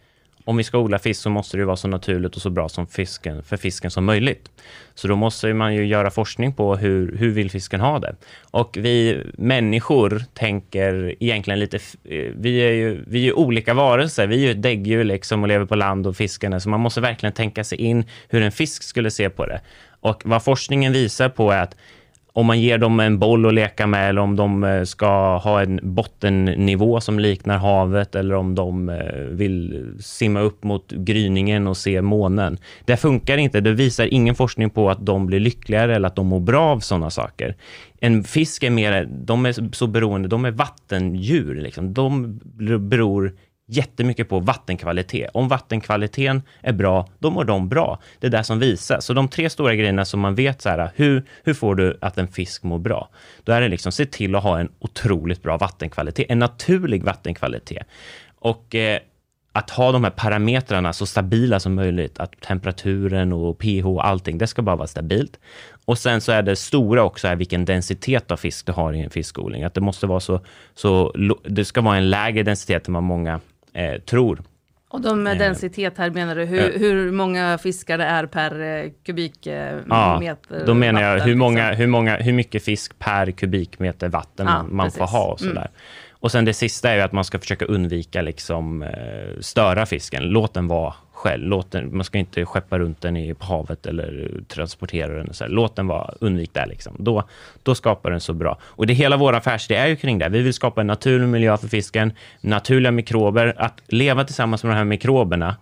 om 0.47 0.57
vi 0.57 0.63
ska 0.63 0.77
odla 0.77 0.99
fisk 0.99 1.21
så 1.21 1.29
måste 1.29 1.57
det 1.57 1.65
vara 1.65 1.75
så 1.75 1.87
naturligt 1.87 2.35
och 2.35 2.41
så 2.41 2.49
bra 2.49 2.69
som 2.69 2.87
fisken, 2.87 3.43
för 3.43 3.57
fisken 3.57 3.91
som 3.91 4.05
möjligt. 4.05 4.51
Så 4.95 5.07
då 5.07 5.15
måste 5.15 5.53
man 5.53 5.75
ju 5.75 5.85
göra 5.85 6.09
forskning 6.11 6.53
på 6.53 6.75
hur, 6.75 7.17
hur 7.17 7.29
vill 7.31 7.51
fisken 7.51 7.79
ha 7.79 7.99
det. 7.99 8.15
Och 8.51 8.77
vi 8.79 9.23
människor 9.37 10.23
tänker 10.33 11.15
egentligen 11.19 11.59
lite... 11.59 11.77
Eh, 12.03 12.31
vi 12.35 12.57
är 12.57 12.71
ju, 12.71 13.03
vi 13.07 13.19
är 13.19 13.23
ju 13.23 13.33
olika 13.33 13.73
varelser. 13.73 14.27
Vi 14.27 14.35
är 14.35 14.39
ju 14.39 14.51
ett 14.51 14.61
däggdjur 14.61 15.03
liksom 15.03 15.41
och 15.41 15.47
lever 15.47 15.65
på 15.65 15.75
land 15.75 16.07
och 16.07 16.17
fiskarna. 16.17 16.59
Så 16.59 16.69
man 16.69 16.79
måste 16.79 17.01
verkligen 17.01 17.33
tänka 17.33 17.63
sig 17.63 17.77
in 17.81 18.05
hur 18.29 18.41
en 18.41 18.51
fisk 18.51 18.83
skulle 18.83 19.11
se 19.11 19.29
på 19.29 19.45
det. 19.45 19.61
Och 19.99 20.21
vad 20.25 20.43
forskningen 20.43 20.93
visar 20.93 21.29
på 21.29 21.51
är 21.51 21.61
att 21.61 21.75
om 22.37 22.45
man 22.45 22.59
ger 22.59 22.77
dem 22.77 22.99
en 22.99 23.19
boll 23.19 23.45
att 23.45 23.53
leka 23.53 23.87
med 23.87 24.09
eller 24.09 24.21
om 24.21 24.35
de 24.35 24.63
eh, 24.63 24.83
ska 24.83 25.37
ha 25.37 25.61
en 25.61 25.79
bottennivå 25.83 27.01
som 27.01 27.19
liknar 27.19 27.57
havet 27.57 28.15
eller 28.15 28.35
om 28.35 28.55
de 28.55 28.89
eh, 28.89 29.15
vill 29.29 29.85
simma 29.99 30.39
upp 30.39 30.63
mot 30.63 30.91
gryningen 30.91 31.67
och 31.67 31.77
se 31.77 32.01
månen. 32.01 32.57
Det 32.85 32.97
funkar 32.97 33.37
inte. 33.37 33.61
Det 33.61 33.71
visar 33.71 34.13
ingen 34.13 34.35
forskning 34.35 34.69
på 34.69 34.89
att 34.89 35.05
de 35.05 35.25
blir 35.25 35.39
lyckligare 35.39 35.95
eller 35.95 36.07
att 36.07 36.15
de 36.15 36.27
mår 36.27 36.39
bra 36.39 36.63
av 36.63 36.79
sådana 36.79 37.09
saker. 37.09 37.55
En 37.99 38.23
fisk 38.23 38.63
är 38.63 38.69
mer, 38.69 39.09
de 39.11 39.45
är 39.45 39.75
så 39.75 39.87
beroende, 39.87 40.27
de 40.27 40.45
är 40.45 40.51
vattendjur. 40.51 41.55
Liksom. 41.55 41.93
De 41.93 42.39
beror 42.89 43.33
jättemycket 43.67 44.29
på 44.29 44.39
vattenkvalitet. 44.39 45.29
Om 45.33 45.47
vattenkvaliteten 45.47 46.41
är 46.61 46.73
bra, 46.73 47.07
då 47.19 47.29
mår 47.29 47.45
de 47.45 47.69
bra. 47.69 47.99
Det 48.19 48.27
är 48.27 48.31
det 48.31 48.43
som 48.43 48.59
visas. 48.59 49.05
Så 49.05 49.13
de 49.13 49.27
tre 49.27 49.49
stora 49.49 49.75
grejerna 49.75 50.05
som 50.05 50.19
man 50.19 50.35
vet, 50.35 50.61
så 50.61 50.69
här, 50.69 50.91
hur, 50.95 51.23
hur 51.43 51.53
får 51.53 51.75
du 51.75 51.97
att 52.01 52.17
en 52.17 52.27
fisk 52.27 52.63
mår 52.63 52.79
bra? 52.79 53.09
Då 53.43 53.51
är 53.51 53.61
det 53.61 53.67
liksom, 53.67 53.91
se 53.91 54.05
till 54.05 54.35
att 54.35 54.43
ha 54.43 54.59
en 54.59 54.69
otroligt 54.79 55.43
bra 55.43 55.57
vattenkvalitet, 55.57 56.25
en 56.29 56.39
naturlig 56.39 57.03
vattenkvalitet. 57.03 57.87
Och 58.39 58.75
eh, 58.75 58.99
att 59.51 59.69
ha 59.69 59.91
de 59.91 60.03
här 60.03 60.11
parametrarna 60.11 60.93
så 60.93 61.05
stabila 61.05 61.59
som 61.59 61.75
möjligt, 61.75 62.19
att 62.19 62.41
temperaturen 62.41 63.33
och 63.33 63.57
pH 63.57 63.87
och 63.87 64.07
allting, 64.07 64.37
det 64.37 64.47
ska 64.47 64.61
bara 64.61 64.75
vara 64.75 64.87
stabilt. 64.87 65.39
Och 65.85 65.97
sen 65.97 66.21
så 66.21 66.31
är 66.31 66.41
det 66.41 66.55
stora 66.55 67.03
också 67.03 67.27
är 67.27 67.35
vilken 67.35 67.65
densitet 67.65 68.31
av 68.31 68.37
fisk 68.37 68.65
du 68.65 68.71
har 68.71 68.93
i 68.93 69.01
en 69.01 69.09
fiskodling. 69.09 69.63
Att 69.63 69.73
det 69.73 69.81
måste 69.81 70.07
vara 70.07 70.19
så, 70.19 70.41
så 70.75 71.13
det 71.43 71.65
ska 71.65 71.81
vara 71.81 71.97
en 71.97 72.09
lägre 72.09 72.43
densitet 72.43 72.87
än 72.87 72.93
vad 72.93 73.03
många 73.03 73.39
eh, 73.77 74.01
tror. 74.01 74.43
Och 74.89 75.01
de 75.01 75.23
med 75.23 75.33
eh, 75.33 75.39
densitet 75.39 75.97
här 75.97 76.09
menar 76.09 76.35
du 76.35 76.45
hur, 76.45 76.79
hur 76.79 77.11
många 77.11 77.57
fiskar 77.57 77.97
det 77.97 78.03
är 78.03 78.25
per 78.25 78.59
eh, 78.61 78.91
kubikmeter? 79.05 79.83
Ja, 80.49 80.65
då 80.65 80.73
menar 80.73 81.01
jag 81.01 81.19
hur, 81.19 81.35
många, 81.35 81.69
liksom? 81.69 81.79
hur, 81.81 81.87
många, 81.87 82.17
hur 82.17 82.33
mycket 82.33 82.63
fisk 82.63 82.99
per 82.99 83.31
kubikmeter 83.31 84.09
vatten 84.09 84.47
ja, 84.47 84.63
man 84.63 84.85
precis. 84.85 84.99
får 84.99 85.07
ha 85.07 85.31
och 85.31 85.39
sådär. 85.39 85.51
Mm. 85.55 85.71
Och 86.19 86.31
sen 86.31 86.45
det 86.45 86.53
sista 86.53 86.89
är 86.89 86.95
ju 86.95 87.01
att 87.01 87.11
man 87.11 87.23
ska 87.23 87.39
försöka 87.39 87.65
undvika 87.65 88.21
liksom 88.21 88.83
eh, 88.83 89.39
störa 89.39 89.85
fisken. 89.85 90.23
Låt 90.23 90.53
den 90.53 90.67
vara 90.67 90.93
själv. 91.17 91.43
Låt 91.43 91.71
den, 91.71 91.97
man 91.97 92.03
ska 92.03 92.17
inte 92.17 92.45
skeppa 92.45 92.79
runt 92.79 93.01
den 93.01 93.17
i, 93.17 93.35
havet 93.39 93.85
eller 93.85 94.31
transportera 94.47 95.13
den. 95.13 95.33
Så 95.33 95.43
här. 95.43 95.51
Låt 95.51 95.75
den 95.75 95.87
vara, 95.87 96.13
undvik 96.19 96.53
det. 96.53 96.65
Liksom. 96.65 96.95
Då, 96.99 97.23
då 97.63 97.75
skapar 97.75 98.11
den 98.11 98.19
så 98.19 98.33
bra. 98.33 98.57
Och 98.61 98.87
det 98.87 98.93
hela 98.93 99.17
vår 99.17 99.33
affärsidé 99.33 99.75
är 99.75 99.87
ju 99.87 99.95
kring 99.95 100.19
det. 100.19 100.29
Vi 100.29 100.41
vill 100.41 100.53
skapa 100.53 100.81
en 100.81 100.87
naturlig 100.87 101.27
miljö 101.27 101.57
för 101.57 101.67
fisken, 101.67 102.13
naturliga 102.41 102.91
mikrober. 102.91 103.53
Att 103.57 103.81
leva 103.87 104.23
tillsammans 104.23 104.63
med 104.63 104.73
de 104.73 104.77
här 104.77 104.85
mikroberna 104.85 105.55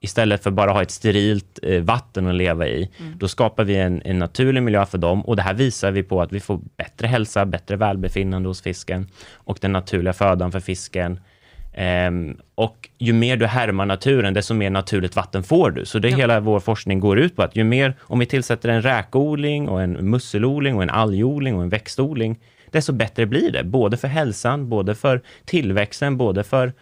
istället 0.00 0.42
för 0.42 0.50
bara 0.50 0.72
ha 0.72 0.82
ett 0.82 0.90
sterilt 0.90 1.58
eh, 1.62 1.82
vatten 1.82 2.26
att 2.26 2.34
leva 2.34 2.66
i, 2.66 2.90
mm. 2.98 3.18
då 3.18 3.28
skapar 3.28 3.64
vi 3.64 3.76
en, 3.76 4.02
en, 4.04 4.18
naturlig 4.18 4.62
miljö 4.62 4.86
för 4.86 4.98
dem 4.98 5.26
och 5.26 5.36
det 5.36 5.42
här 5.42 5.54
visar 5.54 5.90
vi 5.90 6.02
på 6.02 6.22
att 6.22 6.32
vi 6.32 6.40
får 6.40 6.60
bättre 6.76 7.06
hälsa, 7.06 7.46
bättre 7.46 7.76
välbefinnande 7.76 8.48
hos 8.48 8.62
fisken 8.62 9.06
och 9.34 9.58
den 9.60 9.72
naturliga 9.72 10.12
födan 10.12 10.52
för 10.52 10.60
fisken. 10.60 11.20
Um, 12.08 12.36
och 12.54 12.88
ju 12.98 13.12
mer 13.12 13.36
du 13.36 13.46
härmar 13.46 13.86
naturen, 13.86 14.34
desto 14.34 14.54
mer 14.54 14.70
naturligt 14.70 15.16
vatten 15.16 15.42
får 15.42 15.70
du. 15.70 15.84
Så 15.84 15.98
det 15.98 16.08
ja. 16.08 16.16
hela 16.16 16.40
vår 16.40 16.60
forskning 16.60 17.00
går 17.00 17.18
ut 17.18 17.36
på 17.36 17.42
att 17.42 17.56
ju 17.56 17.64
mer, 17.64 17.94
om 18.00 18.18
vi 18.18 18.26
tillsätter 18.26 18.68
en 18.68 18.82
räkodling 18.82 19.68
och 19.68 19.82
en 19.82 19.92
musselodling 19.92 20.76
och 20.76 20.82
en 20.82 20.90
algodling 20.90 21.56
och 21.56 21.62
en 21.62 21.68
växtodling, 21.68 22.38
desto 22.70 22.92
bättre 22.92 23.26
blir 23.26 23.52
det. 23.52 23.64
Både 23.64 23.96
för 23.96 24.08
hälsan, 24.08 24.68
både 24.68 24.94
för 24.94 25.22
tillväxten, 25.44 26.16
både 26.16 26.44
för 26.44 26.72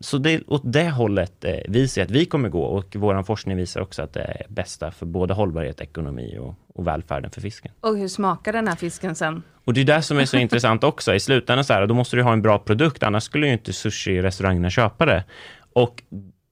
så 0.00 0.18
det, 0.18 0.42
åt 0.46 0.62
det 0.64 0.90
hållet 0.90 1.44
eh, 1.44 1.54
vi 1.68 1.88
ser 1.88 2.02
att 2.02 2.10
vi 2.10 2.26
kommer 2.26 2.48
gå 2.48 2.62
och 2.62 2.96
vår 2.96 3.22
forskning 3.22 3.56
visar 3.56 3.80
också 3.80 4.02
att 4.02 4.12
det 4.12 4.20
är 4.20 4.46
bästa 4.48 4.90
för 4.90 5.06
både 5.06 5.34
hållbarhet, 5.34 5.80
ekonomi 5.80 6.38
och, 6.40 6.54
och 6.74 6.86
välfärden 6.86 7.30
för 7.30 7.40
fisken. 7.40 7.72
Och 7.80 7.96
hur 7.96 8.08
smakar 8.08 8.52
den 8.52 8.68
här 8.68 8.76
fisken 8.76 9.14
sen? 9.14 9.42
Och 9.64 9.74
det 9.74 9.80
är 9.80 9.84
det 9.84 10.02
som 10.02 10.18
är 10.18 10.24
så 10.24 10.36
intressant 10.46 10.84
också. 10.84 11.14
I 11.14 11.20
slutändan 11.20 11.64
så 11.64 11.72
här, 11.72 11.86
då 11.86 11.94
måste 11.94 12.16
du 12.16 12.22
ha 12.22 12.32
en 12.32 12.42
bra 12.42 12.58
produkt, 12.58 13.02
annars 13.02 13.22
skulle 13.22 13.46
ju 13.46 13.52
inte 13.52 13.72
sushi-restaurangerna 13.72 14.70
köpa 14.70 15.06
det. 15.06 15.24
Och 15.72 16.02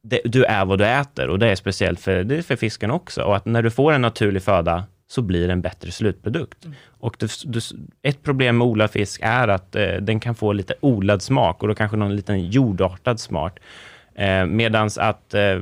det, 0.02 0.20
du 0.24 0.44
är 0.44 0.64
vad 0.64 0.78
du 0.78 0.86
äter 0.86 1.28
och 1.28 1.38
det 1.38 1.50
är 1.50 1.54
speciellt 1.54 2.00
för, 2.00 2.24
det 2.24 2.36
är 2.36 2.42
för 2.42 2.56
fisken 2.56 2.90
också. 2.90 3.22
Och 3.22 3.36
att 3.36 3.46
när 3.46 3.62
du 3.62 3.70
får 3.70 3.92
en 3.92 4.02
naturlig 4.02 4.42
föda 4.42 4.84
så 5.08 5.22
blir 5.22 5.46
det 5.46 5.52
en 5.52 5.60
bättre 5.60 5.90
slutprodukt. 5.90 6.64
Mm. 6.64 6.76
Och 7.00 7.16
det, 7.18 7.30
det, 7.44 7.62
ett 8.02 8.22
problem 8.22 8.58
med 8.58 8.66
odlad 8.66 8.90
fisk 8.90 9.20
är 9.24 9.48
att 9.48 9.76
eh, 9.76 9.92
den 9.92 10.20
kan 10.20 10.34
få 10.34 10.52
lite 10.52 10.74
odlad 10.80 11.22
smak 11.22 11.62
och 11.62 11.68
då 11.68 11.74
kanske 11.74 11.96
någon 11.96 12.16
liten 12.16 12.50
jordartad 12.50 13.20
smak. 13.20 13.58
Eh, 14.14 14.46
medans 14.46 14.98
att 14.98 15.34
eh, 15.34 15.58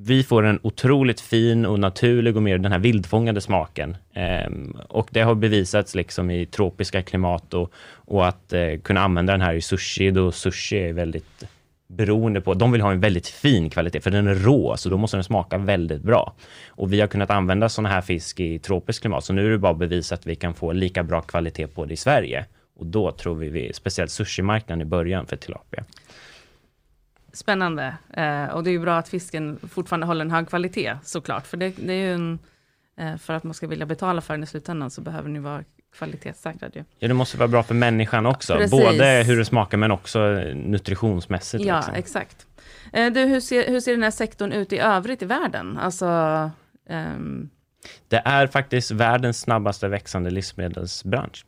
vi 0.00 0.22
får 0.22 0.42
en 0.42 0.58
otroligt 0.62 1.20
fin 1.20 1.66
och 1.66 1.78
naturlig 1.78 2.36
och 2.36 2.42
mer 2.42 2.58
den 2.58 2.72
här 2.72 2.78
vildfångade 2.78 3.40
smaken. 3.40 3.96
Eh, 4.12 4.50
och 4.88 5.08
det 5.10 5.20
har 5.20 5.34
bevisats 5.34 5.94
liksom 5.94 6.30
i 6.30 6.46
tropiska 6.46 7.02
klimat 7.02 7.54
och, 7.54 7.72
och 7.92 8.28
att 8.28 8.52
eh, 8.52 8.78
kunna 8.82 9.00
använda 9.00 9.32
den 9.32 9.40
här 9.40 9.54
i 9.54 9.60
sushi, 9.60 10.10
då 10.10 10.32
sushi 10.32 10.76
är 10.76 10.92
väldigt 10.92 11.44
beroende 11.88 12.40
på, 12.40 12.54
de 12.54 12.72
vill 12.72 12.80
ha 12.80 12.92
en 12.92 13.00
väldigt 13.00 13.26
fin 13.26 13.70
kvalitet, 13.70 14.00
för 14.00 14.10
den 14.10 14.26
är 14.26 14.34
rå, 14.34 14.76
så 14.76 14.88
då 14.88 14.96
måste 14.96 15.16
den 15.16 15.24
smaka 15.24 15.58
väldigt 15.58 16.02
bra. 16.02 16.34
Och 16.68 16.92
vi 16.92 17.00
har 17.00 17.08
kunnat 17.08 17.30
använda 17.30 17.68
sådana 17.68 17.88
här 17.88 18.00
fisk 18.00 18.40
i 18.40 18.58
tropiskt 18.58 19.00
klimat, 19.00 19.24
så 19.24 19.32
nu 19.32 19.46
är 19.46 19.50
det 19.50 19.58
bara 19.58 19.74
bevis 19.74 20.12
att 20.12 20.26
vi 20.26 20.36
kan 20.36 20.54
få 20.54 20.72
lika 20.72 21.02
bra 21.02 21.20
kvalitet 21.20 21.66
på 21.66 21.84
det 21.84 21.94
i 21.94 21.96
Sverige. 21.96 22.46
Och 22.76 22.86
då 22.86 23.12
tror 23.12 23.34
vi, 23.34 23.48
vi 23.48 23.72
speciellt 23.72 24.10
sushimarknaden 24.10 24.82
i 24.82 24.84
början 24.84 25.26
för 25.26 25.36
tilapia. 25.36 25.84
Spännande. 27.32 27.96
Eh, 28.12 28.44
och 28.44 28.64
det 28.64 28.70
är 28.70 28.72
ju 28.72 28.80
bra 28.80 28.98
att 28.98 29.08
fisken 29.08 29.58
fortfarande 29.68 30.06
håller 30.06 30.24
en 30.24 30.30
hög 30.30 30.48
kvalitet 30.48 30.96
såklart. 31.02 31.46
För 31.46 31.56
det, 31.56 31.74
det 31.76 31.92
är 31.92 32.06
ju 32.06 32.14
en, 32.14 32.38
eh, 32.98 33.16
för 33.16 33.34
att 33.34 33.44
man 33.44 33.54
ska 33.54 33.66
vilja 33.66 33.86
betala 33.86 34.20
för 34.20 34.34
den 34.34 34.42
i 34.42 34.46
slutändan 34.46 34.90
så 34.90 35.00
behöver 35.00 35.28
ni 35.28 35.38
vara 35.38 35.64
kvalitetssäkrad 35.96 36.76
ju. 36.76 36.84
Ja, 36.98 37.08
det 37.08 37.14
måste 37.14 37.36
vara 37.36 37.48
bra 37.48 37.62
för 37.62 37.74
människan 37.74 38.26
också. 38.26 38.54
Precis. 38.54 38.70
Både 38.70 39.22
hur 39.26 39.36
det 39.36 39.44
smakar 39.44 39.78
men 39.78 39.90
också 39.90 40.18
nutritionsmässigt. 40.54 41.64
Ja, 41.64 41.76
liksom. 41.76 41.94
exakt. 41.94 42.46
Eh, 42.92 43.12
du, 43.12 43.20
hur, 43.20 43.40
ser, 43.40 43.68
hur 43.68 43.80
ser 43.80 43.92
den 43.92 44.02
här 44.02 44.10
sektorn 44.10 44.52
ut 44.52 44.72
i 44.72 44.78
övrigt 44.78 45.22
i 45.22 45.24
världen? 45.24 45.78
Alltså, 45.78 46.06
um... 46.88 47.50
Det 48.08 48.22
är 48.24 48.46
faktiskt 48.46 48.90
världens 48.90 49.40
snabbaste 49.40 49.88
växande 49.88 50.30
livsmedelsbransch. 50.30 51.44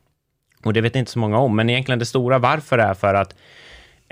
Och 0.64 0.72
det 0.72 0.80
vet 0.80 0.96
inte 0.96 1.10
så 1.10 1.18
många 1.18 1.38
om, 1.38 1.56
men 1.56 1.70
egentligen 1.70 1.98
det 1.98 2.06
stora 2.06 2.38
varför 2.38 2.78
är 2.78 2.94
för 2.94 3.14
att 3.14 3.34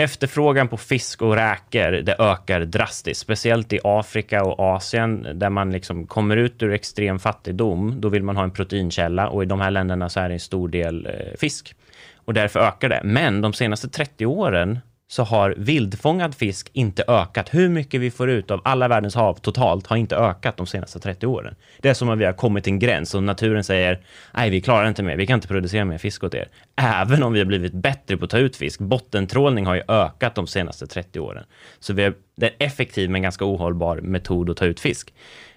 Efterfrågan 0.01 0.69
på 0.69 0.77
fisk 0.77 1.23
och 1.23 1.35
räkor 1.35 1.91
det 1.91 2.17
ökar 2.19 2.61
drastiskt, 2.61 3.21
speciellt 3.21 3.73
i 3.73 3.81
Afrika 3.85 4.45
och 4.45 4.61
Asien 4.61 5.27
där 5.35 5.51
man 5.51 5.73
liksom 5.73 6.07
kommer 6.07 6.37
ut 6.37 6.63
ur 6.63 6.73
extrem 6.73 7.19
fattigdom. 7.19 8.01
Då 8.01 8.09
vill 8.09 8.23
man 8.23 8.37
ha 8.37 8.45
en 8.45 8.51
proteinkälla 8.51 9.29
och 9.29 9.43
i 9.43 9.47
de 9.47 9.61
här 9.61 9.71
länderna 9.71 10.09
så 10.09 10.21
är 10.21 10.29
det 10.29 10.35
en 10.35 10.41
stor 10.41 10.69
del 10.69 11.07
eh, 11.07 11.37
fisk 11.39 11.75
och 12.15 12.35
därför 12.35 12.61
ökar 12.61 12.89
det. 12.89 13.01
Men 13.05 13.41
de 13.41 13.53
senaste 13.53 13.89
30 13.89 14.27
åren 14.27 14.79
så 15.11 15.23
har 15.23 15.55
vildfångad 15.59 16.35
fisk 16.35 16.71
inte 16.73 17.05
ökat. 17.09 17.55
Hur 17.55 17.69
mycket 17.69 18.01
vi 18.01 18.11
får 18.11 18.31
ut 18.31 18.51
av 18.51 18.61
alla 18.65 18.89
världens 18.89 19.15
hav 19.15 19.35
totalt 19.35 19.87
har 19.87 19.97
inte 19.97 20.17
ökat 20.17 20.57
de 20.57 20.67
senaste 20.67 21.01
30 21.01 21.27
åren. 21.27 21.55
Det 21.79 21.89
är 21.89 21.95
som 21.95 22.09
att 22.09 22.19
vi 22.19 22.25
har 22.25 22.33
kommit 22.33 22.65
till 22.65 22.73
en 22.73 22.79
gräns 22.79 23.15
och 23.15 23.23
naturen 23.23 23.65
säger 23.65 24.01
nej, 24.35 24.51
vi 24.51 24.61
klarar 24.61 24.89
inte 24.89 25.03
mer, 25.03 25.17
vi 25.17 25.27
kan 25.27 25.35
inte 25.35 25.49
producera 25.49 25.85
mer 25.85 25.99
fisk 25.99 26.25
åt 26.25 26.35
er. 26.35 26.49
Även 26.77 27.23
om 27.23 27.33
vi 27.33 27.39
har 27.39 27.47
blivit 27.47 27.73
bättre 27.73 28.17
på 28.17 28.25
att 28.25 28.31
ta 28.31 28.39
ut 28.39 28.57
fisk. 28.57 28.81
Bottentrålning 28.81 29.67
har 29.67 29.75
ju 29.75 29.83
ökat 29.89 30.35
de 30.35 30.47
senaste 30.47 30.87
30 30.87 31.21
åren. 31.21 31.45
Så 31.79 31.93
vi 31.93 32.03
är, 32.05 32.15
det 32.37 32.47
är 32.47 32.51
en 32.51 32.67
effektiv 32.67 33.11
men 33.11 33.23
ganska 33.23 33.45
ohållbar 33.45 33.97
metod 33.97 34.51
att 34.51 34.57
ta 34.57 34.65
ut 34.65 34.81
fisk. 34.81 35.13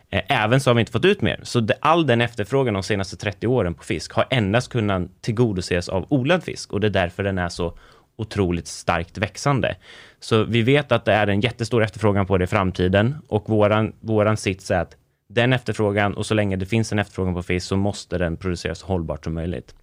Eh, 0.10 0.44
även 0.44 0.60
så 0.60 0.70
har 0.70 0.76
vi 0.76 0.80
inte 0.80 0.92
fått 0.92 1.06
ut 1.06 1.22
mer. 1.22 1.40
Så 1.44 1.60
det, 1.60 1.74
all 1.82 2.08
den 2.08 2.22
efterfrågan 2.22 2.74
de 2.74 2.84
senaste 2.84 3.18
30 3.18 3.48
åren 3.48 3.74
på 3.74 3.84
fisk 3.84 4.14
har 4.14 4.26
endast 4.30 4.72
kunnat 4.72 5.22
tillgodoses 5.22 5.90
av 5.90 6.06
odlad 6.10 6.44
fisk 6.44 6.74
och 6.74 6.80
det 6.80 6.88
är 6.88 6.92
därför 6.92 7.24
den 7.24 7.38
är 7.38 7.50
så 7.50 7.78
otroligt 8.16 8.68
starkt 8.68 9.18
växande. 9.18 9.76
Så 10.20 10.44
vi 10.44 10.62
vet 10.62 10.92
att 10.92 11.06
det 11.06 11.14
är 11.14 11.28
en 11.28 11.42
jättestor 11.42 11.84
efterfrågan 11.84 12.26
på 12.26 12.38
det 12.38 12.44
i 12.44 12.48
framtiden 12.48 13.16
och 13.28 13.50
våran, 13.50 13.94
våran 14.00 14.38
sits 14.38 14.72
är 14.72 14.80
att 14.80 14.96
den 15.30 15.54
efterfrågan 15.54 16.14
och 16.14 16.26
så 16.26 16.34
länge 16.34 16.56
det 16.56 16.66
finns 16.66 16.92
en 16.92 17.00
efterfrågan 17.00 17.34
på 17.34 17.44
fisk 17.44 17.68
så 17.68 17.76
måste 17.76 18.18
den 18.18 18.38
produceras 18.38 18.80
så 18.80 18.88
hållbart 18.88 19.24
som 19.24 19.34
möjligt. 19.34 19.76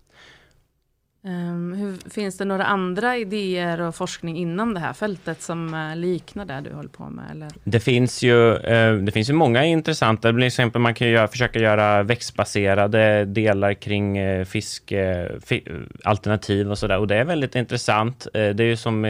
Um, 1.22 1.72
hur, 1.72 2.10
finns 2.10 2.38
det 2.38 2.44
några 2.44 2.64
andra 2.64 3.16
idéer 3.16 3.80
och 3.80 3.94
forskning 3.94 4.36
inom 4.36 4.74
det 4.74 4.80
här 4.80 4.92
fältet 4.92 5.42
som 5.42 5.74
uh, 5.74 5.96
liknar 5.96 6.44
det 6.44 6.60
du 6.60 6.74
håller 6.74 6.88
på 6.88 7.10
med? 7.10 7.24
Eller? 7.30 7.48
Det 7.64 7.80
finns 7.80 8.22
ju, 8.22 8.52
uh, 8.52 9.02
det 9.02 9.12
finns 9.12 9.30
ju 9.30 9.32
många 9.32 9.64
intressanta, 9.64 10.32
till 10.32 10.42
exempel 10.42 10.80
man 10.80 10.94
kan 10.94 11.06
ju 11.06 11.12
göra, 11.12 11.28
försöka 11.28 11.58
göra 11.58 12.02
växtbaserade 12.02 13.24
delar 13.24 13.74
kring 13.74 14.18
eh, 14.18 14.40
uh, 14.40 14.44
fiskalternativ 14.44 16.64
fi, 16.64 16.70
och 16.70 16.78
sådär 16.78 16.98
och 16.98 17.06
det 17.06 17.16
är 17.16 17.24
väldigt 17.24 17.54
intressant. 17.54 18.26
det 18.32 18.60
är 18.60 18.60
ju 18.60 18.76
som 18.76 19.02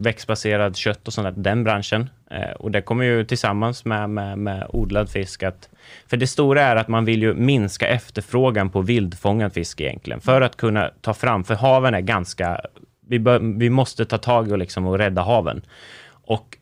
växtbaserad 0.00 0.76
kött 0.76 1.06
och 1.06 1.12
sånt 1.12 1.34
den 1.36 1.64
branschen. 1.64 2.10
och 2.58 2.70
det 2.70 2.82
kommer 2.82 3.04
ju 3.04 3.24
tillsammans 3.24 3.84
med, 3.84 4.10
med, 4.10 4.38
med 4.38 4.66
odlad 4.68 5.10
fisk 5.10 5.42
att 5.42 5.68
för 6.06 6.16
det 6.16 6.26
stora 6.26 6.62
är 6.62 6.76
att 6.76 6.88
man 6.88 7.04
vill 7.04 7.22
ju 7.22 7.34
minska 7.34 7.86
efterfrågan 7.86 8.70
på 8.70 8.80
vildfångad 8.80 9.52
fisk 9.52 9.80
egentligen, 9.80 10.20
för 10.20 10.40
att 10.40 10.56
kunna 10.56 10.90
ta 11.00 11.14
fram, 11.14 11.44
för 11.44 11.54
haven 11.54 11.94
är 11.94 12.00
ganska, 12.00 12.60
vi, 13.06 13.18
bör, 13.18 13.58
vi 13.58 13.70
måste 13.70 14.04
ta 14.04 14.18
tag 14.18 14.52
och, 14.52 14.58
liksom 14.58 14.86
och 14.86 14.98
rädda 14.98 15.22
haven. 15.22 15.62
Och 16.10 16.58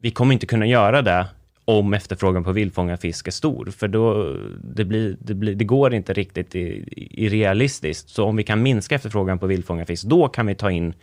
vi 0.00 0.10
kommer 0.10 0.32
inte 0.34 0.46
kunna 0.46 0.66
göra 0.66 1.02
det 1.02 1.26
om 1.64 1.94
efterfrågan 1.94 2.44
på 2.44 2.52
vildfångad 2.52 3.00
fisk 3.00 3.26
är 3.26 3.30
stor, 3.30 3.70
för 3.76 3.88
då 3.88 4.36
det, 4.62 4.84
blir, 4.84 5.16
det, 5.20 5.34
blir, 5.34 5.54
det 5.54 5.64
går 5.64 5.94
inte 5.94 6.12
riktigt 6.12 6.54
i, 6.54 6.84
i 6.96 7.28
realistiskt. 7.28 8.08
Så 8.08 8.24
om 8.24 8.36
vi 8.36 8.42
kan 8.42 8.62
minska 8.62 8.94
efterfrågan 8.94 9.38
på 9.38 9.46
vildfångad 9.46 9.86
fisk, 9.86 10.04
då 10.04 10.28
kan 10.28 10.46
vi 10.46 10.54
ta 10.54 10.70
in 10.70 10.94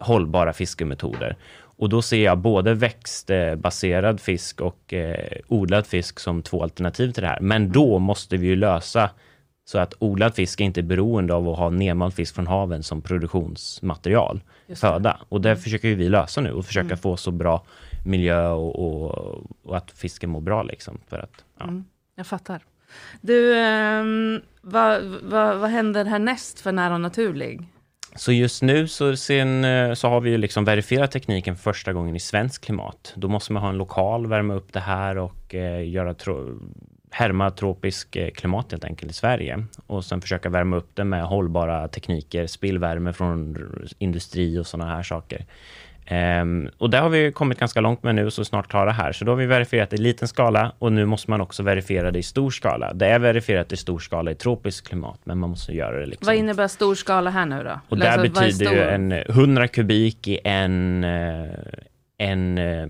hållbara 0.00 0.52
fiskemetoder. 0.52 1.36
Och 1.78 1.88
då 1.88 2.02
ser 2.02 2.24
jag 2.24 2.38
både 2.38 2.74
växtbaserad 2.74 4.20
fisk 4.20 4.60
och 4.60 4.94
eh, 4.94 5.38
odlad 5.48 5.86
fisk 5.86 6.20
som 6.20 6.42
två 6.42 6.62
alternativ 6.62 7.12
till 7.12 7.22
det 7.22 7.28
här. 7.28 7.40
Men 7.40 7.72
då 7.72 7.98
måste 7.98 8.36
vi 8.36 8.46
ju 8.46 8.56
lösa 8.56 9.10
så 9.64 9.78
att 9.78 9.94
odlad 9.98 10.34
fisk 10.34 10.60
är 10.60 10.64
inte 10.64 10.82
beroende 10.82 11.34
av 11.34 11.48
att 11.48 11.58
ha 11.58 11.70
nedmald 11.70 12.14
fisk 12.14 12.34
från 12.34 12.46
haven 12.46 12.82
som 12.82 13.02
produktionsmaterial, 13.02 14.40
föda. 14.74 15.20
Och 15.28 15.40
det 15.40 15.50
mm. 15.50 15.62
försöker 15.62 15.94
vi 15.94 16.08
lösa 16.08 16.40
nu 16.40 16.52
och 16.52 16.66
försöka 16.66 16.86
mm. 16.86 16.98
få 16.98 17.16
så 17.16 17.30
bra 17.30 17.64
miljö 18.04 18.48
och, 18.48 18.78
och, 18.78 19.44
och, 19.62 19.76
att 19.76 19.90
fisken 19.90 20.30
mår 20.30 20.40
bra. 20.40 20.62
Liksom, 20.62 20.98
för 21.08 21.18
att, 21.18 21.44
ja. 21.58 21.64
mm, 21.64 21.84
jag 22.14 22.26
fattar. 22.26 22.64
Du, 23.20 23.58
eh, 23.58 24.04
vad, 24.60 25.02
vad, 25.22 25.58
vad 25.58 25.70
händer 25.70 26.04
härnäst 26.04 26.60
för 26.60 26.72
Nära 26.72 26.94
och 26.94 27.00
Naturlig? 27.00 27.68
Så 28.14 28.32
just 28.32 28.62
nu 28.62 28.88
så, 28.88 29.16
sen, 29.16 29.64
eh, 29.64 29.94
så 29.94 30.08
har 30.08 30.20
vi 30.20 30.30
ju 30.30 30.38
liksom 30.38 30.64
verifierat 30.64 31.10
tekniken 31.10 31.56
för 31.56 31.62
första 31.62 31.92
gången 31.92 32.16
i 32.16 32.20
svensk 32.20 32.64
klimat. 32.64 33.12
Då 33.16 33.28
måste 33.28 33.52
man 33.52 33.62
ha 33.62 33.70
en 33.70 33.76
lokal, 33.76 34.26
värma 34.26 34.54
upp 34.54 34.72
det 34.72 34.80
här 34.80 35.18
och 35.18 35.54
eh, 35.54 35.88
göra 35.88 36.14
tro, 36.14 36.58
härma 37.10 37.50
tropisk 37.50 38.16
eh, 38.16 38.30
klimat 38.30 38.70
helt 38.70 38.84
enkelt 38.84 39.12
i 39.12 39.14
Sverige. 39.14 39.64
Och 39.86 40.04
sen 40.04 40.20
försöka 40.20 40.48
värma 40.48 40.76
upp 40.76 40.90
det 40.94 41.04
med 41.04 41.24
hållbara 41.24 41.88
tekniker, 41.88 42.46
spillvärme 42.46 43.12
från 43.12 43.56
industri 43.98 44.58
och 44.58 44.66
sådana 44.66 44.94
här 44.94 45.02
saker. 45.02 45.44
Um, 46.10 46.70
och 46.78 46.90
där 46.90 47.00
har 47.00 47.08
vi 47.08 47.32
kommit 47.32 47.58
ganska 47.58 47.80
långt 47.80 48.02
med 48.02 48.14
nu, 48.14 48.30
så 48.30 48.44
snart 48.44 48.68
klara 48.68 48.90
här. 48.90 49.12
Så 49.12 49.24
då 49.24 49.32
har 49.32 49.36
vi 49.36 49.46
verifierat 49.46 49.92
i 49.92 49.96
liten 49.96 50.28
skala 50.28 50.72
och 50.78 50.92
nu 50.92 51.06
måste 51.06 51.30
man 51.30 51.40
också 51.40 51.62
verifiera 51.62 52.10
det 52.10 52.18
i 52.18 52.22
stor 52.22 52.50
skala. 52.50 52.94
Det 52.94 53.06
är 53.06 53.18
verifierat 53.18 53.72
i 53.72 53.76
stor 53.76 53.98
skala 53.98 54.30
i 54.30 54.34
tropiskt 54.34 54.88
klimat, 54.88 55.20
men 55.24 55.38
man 55.38 55.50
måste 55.50 55.72
göra 55.72 56.00
det 56.00 56.06
liksom. 56.06 56.26
Vad 56.26 56.36
innebär 56.36 56.68
stor 56.68 56.94
skala 56.94 57.30
här 57.30 57.46
nu 57.46 57.62
då? 57.62 57.80
Och 57.88 57.98
där 57.98 58.22
betyder 58.22 58.72
ju 58.72 58.82
en 58.82 59.12
100 59.12 59.68
kubik 59.68 60.28
i 60.28 60.38
en, 60.44 61.04
eh, 61.04 61.48
en, 62.20 62.58
eh, 62.58 62.86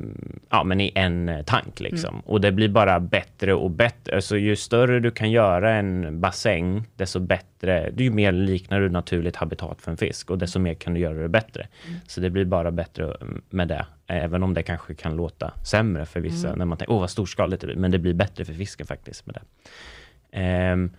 ja, 0.51 0.64
men 0.64 0.81
i 0.81 0.93
en 0.95 1.29
eh, 1.29 1.43
tank. 1.43 1.81
Liksom. 1.81 2.14
Mm. 2.14 2.23
Och 2.27 2.41
det 2.41 2.53
blir 2.53 2.69
bara 2.69 3.01
bättre 3.01 3.55
och 3.55 3.71
bättre. 3.71 4.14
Alltså, 4.14 4.37
ju 4.37 4.57
större 4.57 5.01
du 5.01 5.11
kan 5.11 5.31
göra 5.31 5.75
en 5.75 6.21
bassäng, 6.21 6.85
desto 6.97 7.21
bättre, 7.21 7.93
ju 7.97 8.11
mer 8.11 8.33
liknar 8.33 8.81
du 8.81 8.88
naturligt 8.88 9.37
habitat 9.37 9.83
för 9.83 9.91
en 9.91 9.97
fisk 9.97 10.31
och 10.31 10.38
desto 10.38 10.59
mer 10.59 10.75
kan 10.75 10.95
du 10.95 11.01
göra 11.01 11.19
det 11.19 11.29
bättre. 11.29 11.67
Mm. 11.87 12.01
Så 12.07 12.21
det 12.21 12.31
blir 12.31 12.45
bara 12.45 12.71
bättre 12.71 13.17
med 13.51 13.69
det, 13.69 13.87
även 14.07 14.43
om 14.43 14.55
det 14.55 14.62
kanske 14.62 14.95
kan 14.95 15.17
låta 15.17 15.53
sämre 15.64 16.07
för 16.07 16.21
vissa 16.21 16.47
mm. 16.47 16.59
när 16.59 16.64
man 16.64 16.79
tänker, 16.79 16.95
åh 16.95 17.01
vad 17.01 17.11
storskaligt 17.11 17.61
det 17.61 17.67
blir, 17.67 17.77
men 17.77 17.91
det 17.91 17.99
blir 17.99 18.14
bättre 18.14 18.45
för 18.45 18.53
fisken 18.53 18.87
faktiskt 18.87 19.27
med 19.27 19.35
det. 19.35 19.43
Um, 20.73 20.91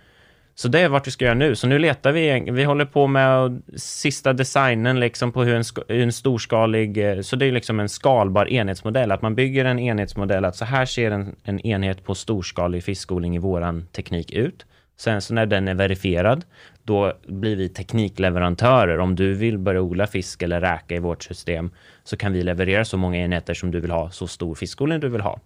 så 0.59 0.67
det 0.67 0.79
är 0.79 0.89
vart 0.89 1.07
vi 1.07 1.11
ska 1.11 1.25
göra 1.25 1.35
nu. 1.35 1.55
Så 1.55 1.67
nu 1.67 1.79
letar 1.79 2.11
vi, 2.11 2.51
vi 2.51 2.63
håller 2.63 2.85
på 2.85 3.07
med 3.07 3.61
sista 3.75 4.33
designen 4.33 4.99
liksom 4.99 5.31
på 5.31 5.43
hur 5.43 5.55
en, 5.55 5.63
en 5.87 6.11
storskalig, 6.11 6.97
eh, 6.97 7.21
så 7.21 7.35
det 7.35 7.45
är 7.45 7.51
liksom 7.51 7.79
en 7.79 7.89
skalbar 7.89 8.49
enhetsmodell, 8.49 9.11
att 9.11 9.21
man 9.21 9.35
bygger 9.35 9.65
en 9.65 9.79
enhetsmodell, 9.79 10.45
att 10.45 10.55
så 10.55 10.65
här 10.65 10.85
ser 10.85 11.11
en, 11.11 11.35
en 11.43 11.59
enhet 11.59 12.03
på 12.03 12.15
storskalig 12.15 12.83
fiskodling 12.83 13.35
i 13.35 13.39
våran 13.39 13.87
teknik 13.91 14.31
ut. 14.31 14.65
Sen 14.97 15.21
så 15.21 15.33
när 15.33 15.45
den 15.45 15.67
är 15.67 15.75
verifierad, 15.75 16.45
då 16.83 17.13
blir 17.27 17.55
vi 17.55 17.69
teknikleverantörer. 17.69 18.99
Om 18.99 19.15
du 19.15 19.33
vill 19.33 19.57
börja 19.57 19.81
odla 19.81 20.07
fisk 20.07 20.41
eller 20.41 20.61
räka 20.61 20.95
i 20.95 20.99
vårt 20.99 21.23
system 21.23 21.71
så 22.03 22.17
kan 22.17 22.33
vi 22.33 22.43
leverera 22.43 22.85
så 22.85 22.97
många 22.97 23.17
enheter 23.17 23.53
som 23.53 23.71
du 23.71 23.79
vill 23.79 23.91
ha, 23.91 24.11
så 24.11 24.27
stor 24.27 24.55
fiskodling 24.55 24.99
du 24.99 25.09
vill 25.09 25.21
ha. 25.21 25.39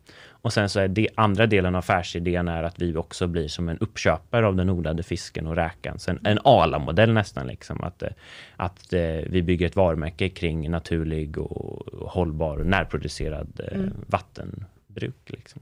Och 0.43 0.53
sen 0.53 0.69
så 0.69 0.79
är 0.79 0.87
det 0.87 1.07
andra 1.15 1.47
delen 1.47 1.75
av 1.75 1.79
affärsidén 1.79 2.47
är 2.47 2.63
att 2.63 2.81
vi 2.81 2.95
också 2.95 3.27
blir 3.27 3.47
som 3.47 3.69
en 3.69 3.77
uppköpare 3.77 4.47
av 4.47 4.55
den 4.55 4.69
odlade 4.69 5.03
fisken 5.03 5.47
och 5.47 5.55
räkan. 5.55 5.99
Sen 5.99 6.19
en 6.23 6.39
ALA-modell 6.43 7.13
nästan, 7.13 7.47
liksom 7.47 7.83
att, 7.83 8.03
eh, 8.03 8.09
att 8.55 8.93
eh, 8.93 9.01
vi 9.29 9.41
bygger 9.41 9.65
ett 9.65 9.75
varumärke 9.75 10.29
kring 10.29 10.71
naturlig 10.71 11.37
och 11.37 12.09
hållbar 12.09 12.57
närproducerad 12.57 13.61
eh, 13.71 13.77
mm. 13.77 13.93
vattenbruk. 14.07 15.15
Liksom. 15.25 15.61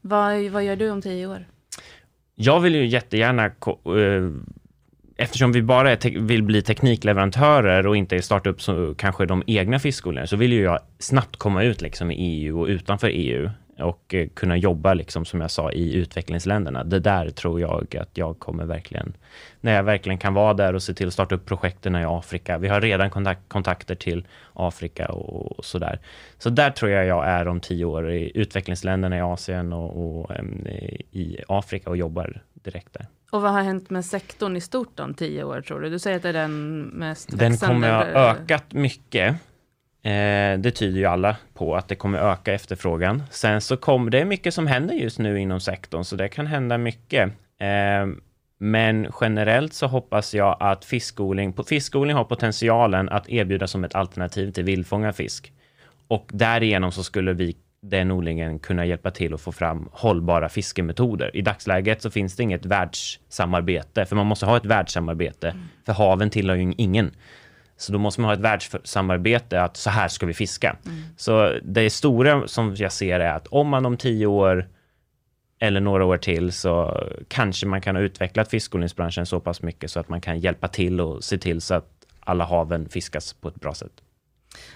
Vad, 0.00 0.50
vad 0.50 0.64
gör 0.64 0.76
du 0.76 0.90
om 0.90 1.02
tio 1.02 1.26
år? 1.26 1.44
Jag 2.34 2.60
vill 2.60 2.74
ju 2.74 2.86
jättegärna 2.86 3.50
eftersom 5.16 5.52
vi 5.52 5.62
bara 5.62 5.96
vill 6.04 6.42
bli 6.42 6.62
teknikleverantörer 6.62 7.86
och 7.86 7.96
inte 7.96 8.22
starta 8.22 8.50
upp 8.50 8.62
så, 8.62 8.94
kanske 8.94 9.26
de 9.26 9.42
egna 9.46 9.78
fiskodlingarna, 9.78 10.26
så 10.26 10.36
vill 10.36 10.52
ju 10.52 10.62
jag 10.62 10.78
snabbt 10.98 11.36
komma 11.36 11.62
ut 11.62 11.80
liksom 11.80 12.10
i 12.10 12.14
EU 12.14 12.60
och 12.60 12.66
utanför 12.66 13.08
EU 13.08 13.50
och 13.80 14.14
eh, 14.14 14.28
kunna 14.28 14.56
jobba, 14.56 14.94
liksom, 14.94 15.24
som 15.24 15.40
jag 15.40 15.50
sa, 15.50 15.72
i 15.72 15.94
utvecklingsländerna. 15.94 16.84
Det 16.84 17.00
där 17.00 17.30
tror 17.30 17.60
jag 17.60 17.96
att 17.96 18.18
jag 18.18 18.38
kommer 18.38 18.64
verkligen, 18.64 19.16
när 19.60 19.72
jag 19.72 19.82
verkligen 19.82 20.18
kan 20.18 20.34
vara 20.34 20.54
där 20.54 20.74
och 20.74 20.82
se 20.82 20.94
till 20.94 21.06
att 21.06 21.12
starta 21.12 21.34
upp 21.34 21.46
projekten 21.46 21.96
i 21.96 22.04
Afrika. 22.04 22.58
Vi 22.58 22.68
har 22.68 22.80
redan 22.80 23.10
kontakt, 23.10 23.40
kontakter 23.48 23.94
till 23.94 24.26
Afrika 24.52 25.08
och, 25.08 25.58
och 25.58 25.64
sådär. 25.64 26.00
Så 26.38 26.50
där 26.50 26.70
tror 26.70 26.90
jag 26.90 27.06
jag 27.06 27.26
är 27.26 27.48
om 27.48 27.60
tio 27.60 27.84
år 27.84 28.10
i 28.10 28.32
utvecklingsländerna 28.34 29.16
i 29.16 29.20
Asien 29.20 29.72
och, 29.72 30.20
och 30.20 30.30
um, 30.38 30.66
i 31.10 31.38
Afrika 31.48 31.90
och 31.90 31.96
jobbar 31.96 32.42
direkt 32.54 32.92
där. 32.92 33.06
Och 33.30 33.42
vad 33.42 33.52
har 33.52 33.62
hänt 33.62 33.90
med 33.90 34.04
sektorn 34.04 34.56
i 34.56 34.60
stort 34.60 35.00
om 35.00 35.14
tio 35.14 35.44
år 35.44 35.60
tror 35.60 35.80
du? 35.80 35.90
Du 35.90 35.98
säger 35.98 36.16
att 36.16 36.22
det 36.22 36.28
är 36.28 36.32
den 36.32 36.80
mest 36.80 37.38
Den 37.38 37.56
kommer 37.56 37.90
att 37.90 38.14
ha 38.14 38.20
ökat 38.20 38.72
mycket. 38.72 39.36
Eh, 40.02 40.58
det 40.58 40.70
tyder 40.70 40.98
ju 40.98 41.06
alla 41.06 41.36
på 41.54 41.76
att 41.76 41.88
det 41.88 41.94
kommer 41.94 42.18
öka 42.18 42.54
efterfrågan. 42.54 43.22
Sen 43.30 43.60
så 43.60 43.76
kommer 43.76 44.10
det 44.10 44.20
är 44.20 44.24
mycket 44.24 44.54
som 44.54 44.66
händer 44.66 44.94
just 44.94 45.18
nu 45.18 45.40
inom 45.40 45.60
sektorn, 45.60 46.04
så 46.04 46.16
det 46.16 46.28
kan 46.28 46.46
hända 46.46 46.78
mycket. 46.78 47.32
Eh, 47.58 48.06
men 48.58 49.08
generellt 49.20 49.74
så 49.74 49.86
hoppas 49.86 50.34
jag 50.34 50.56
att 50.60 50.84
fiskodling, 50.84 51.54
fiskodling 51.68 52.16
har 52.16 52.24
potentialen 52.24 53.08
att 53.08 53.28
erbjuda 53.28 53.66
som 53.66 53.84
ett 53.84 53.94
alternativ 53.94 54.50
till 54.50 54.64
vildfångad 54.64 55.16
fisk. 55.16 55.52
Och 56.08 56.30
därigenom 56.32 56.92
så 56.92 57.02
skulle 57.02 57.32
vi 57.32 57.56
den 57.82 58.10
odlingen 58.10 58.58
kunna 58.58 58.86
hjälpa 58.86 59.10
till 59.10 59.34
att 59.34 59.40
få 59.40 59.52
fram 59.52 59.88
hållbara 59.92 60.48
fiskemetoder. 60.48 61.36
I 61.36 61.42
dagsläget 61.42 62.02
så 62.02 62.10
finns 62.10 62.36
det 62.36 62.42
inget 62.42 62.66
världssamarbete, 62.66 64.06
för 64.06 64.16
man 64.16 64.26
måste 64.26 64.46
ha 64.46 64.56
ett 64.56 64.64
världssamarbete, 64.64 65.48
mm. 65.48 65.68
för 65.86 65.92
haven 65.92 66.30
tillhör 66.30 66.56
ju 66.56 66.74
ingen. 66.76 67.10
Så 67.80 67.92
då 67.92 67.98
måste 67.98 68.20
man 68.20 68.28
ha 68.28 68.34
ett 68.34 68.40
världssamarbete 68.40 69.62
att 69.62 69.76
så 69.76 69.90
här 69.90 70.08
ska 70.08 70.26
vi 70.26 70.34
fiska. 70.34 70.76
Mm. 70.86 71.02
Så 71.16 71.58
det 71.62 71.90
stora 71.90 72.48
som 72.48 72.74
jag 72.76 72.92
ser 72.92 73.20
är 73.20 73.32
att 73.34 73.46
om 73.46 73.68
man 73.68 73.86
om 73.86 73.96
tio 73.96 74.26
år 74.26 74.68
eller 75.58 75.80
några 75.80 76.04
år 76.04 76.16
till 76.16 76.52
så 76.52 77.04
kanske 77.28 77.66
man 77.66 77.80
kan 77.80 77.96
ha 77.96 78.02
utvecklat 78.02 78.50
fiskodlingsbranschen 78.50 79.26
så 79.26 79.40
pass 79.40 79.62
mycket 79.62 79.90
så 79.90 80.00
att 80.00 80.08
man 80.08 80.20
kan 80.20 80.38
hjälpa 80.38 80.68
till 80.68 81.00
och 81.00 81.24
se 81.24 81.38
till 81.38 81.60
så 81.60 81.74
att 81.74 81.90
alla 82.20 82.44
haven 82.44 82.88
fiskas 82.88 83.32
på 83.32 83.48
ett 83.48 83.60
bra 83.60 83.74
sätt. 83.74 83.92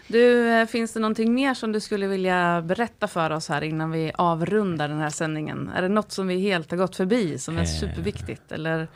Du, 0.07 0.49
eh, 0.49 0.67
finns 0.67 0.93
det 0.93 1.01
någonting 1.01 1.35
mer 1.35 1.55
som 1.55 1.73
du 1.73 1.81
skulle 1.81 2.07
vilja 2.07 2.63
berätta 2.63 3.09
för 3.09 3.31
oss 3.31 3.49
här 3.49 3.63
innan 3.63 3.91
vi 3.91 4.13
avrundar 4.15 4.89
den 4.89 4.99
här 4.99 5.11
sändningen? 5.11 5.71
Är 5.77 5.83
det 5.83 5.89
något 5.89 6.13
som 6.13 6.27
vi 6.27 6.41
helt 6.41 6.71
har 6.71 6.79
gått 6.79 6.97
förbi 6.97 7.39
som 7.39 7.57
är 7.57 7.63
eh. 7.63 7.67
superviktigt 7.67 8.53
eller 8.53 8.89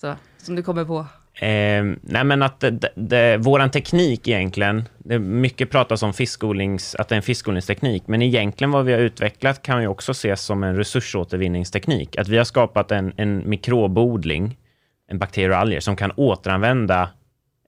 så, 0.00 0.14
som 0.38 0.56
du 0.56 0.62
kommer 0.62 0.84
på? 0.84 1.06
Eh, 1.34 1.84
nej 2.02 2.24
men 2.24 2.42
att 2.42 2.60
det, 2.60 2.92
det, 2.94 3.36
våran 3.36 3.70
teknik 3.70 4.28
egentligen, 4.28 4.84
det 4.98 5.18
mycket 5.18 5.70
pratas 5.70 6.02
om 6.02 6.12
fiskodlings, 6.12 6.94
att 6.94 7.08
det 7.08 7.14
är 7.14 7.16
en 7.16 7.22
fiskodlingsteknik, 7.22 8.02
men 8.06 8.22
egentligen 8.22 8.70
vad 8.70 8.84
vi 8.84 8.92
har 8.92 9.00
utvecklat 9.00 9.62
kan 9.62 9.82
ju 9.82 9.88
också 9.88 10.12
ses 10.12 10.40
som 10.40 10.62
en 10.62 10.76
resursåtervinningsteknik. 10.76 12.16
Att 12.16 12.28
vi 12.28 12.36
har 12.38 12.44
skapat 12.44 12.92
en, 12.92 13.12
en 13.16 13.48
mikrobodling, 13.48 14.58
en 15.08 15.18
bakterie 15.18 15.50
och 15.50 15.56
alger, 15.56 15.80
som 15.80 15.96
kan 15.96 16.12
återanvända 16.16 17.10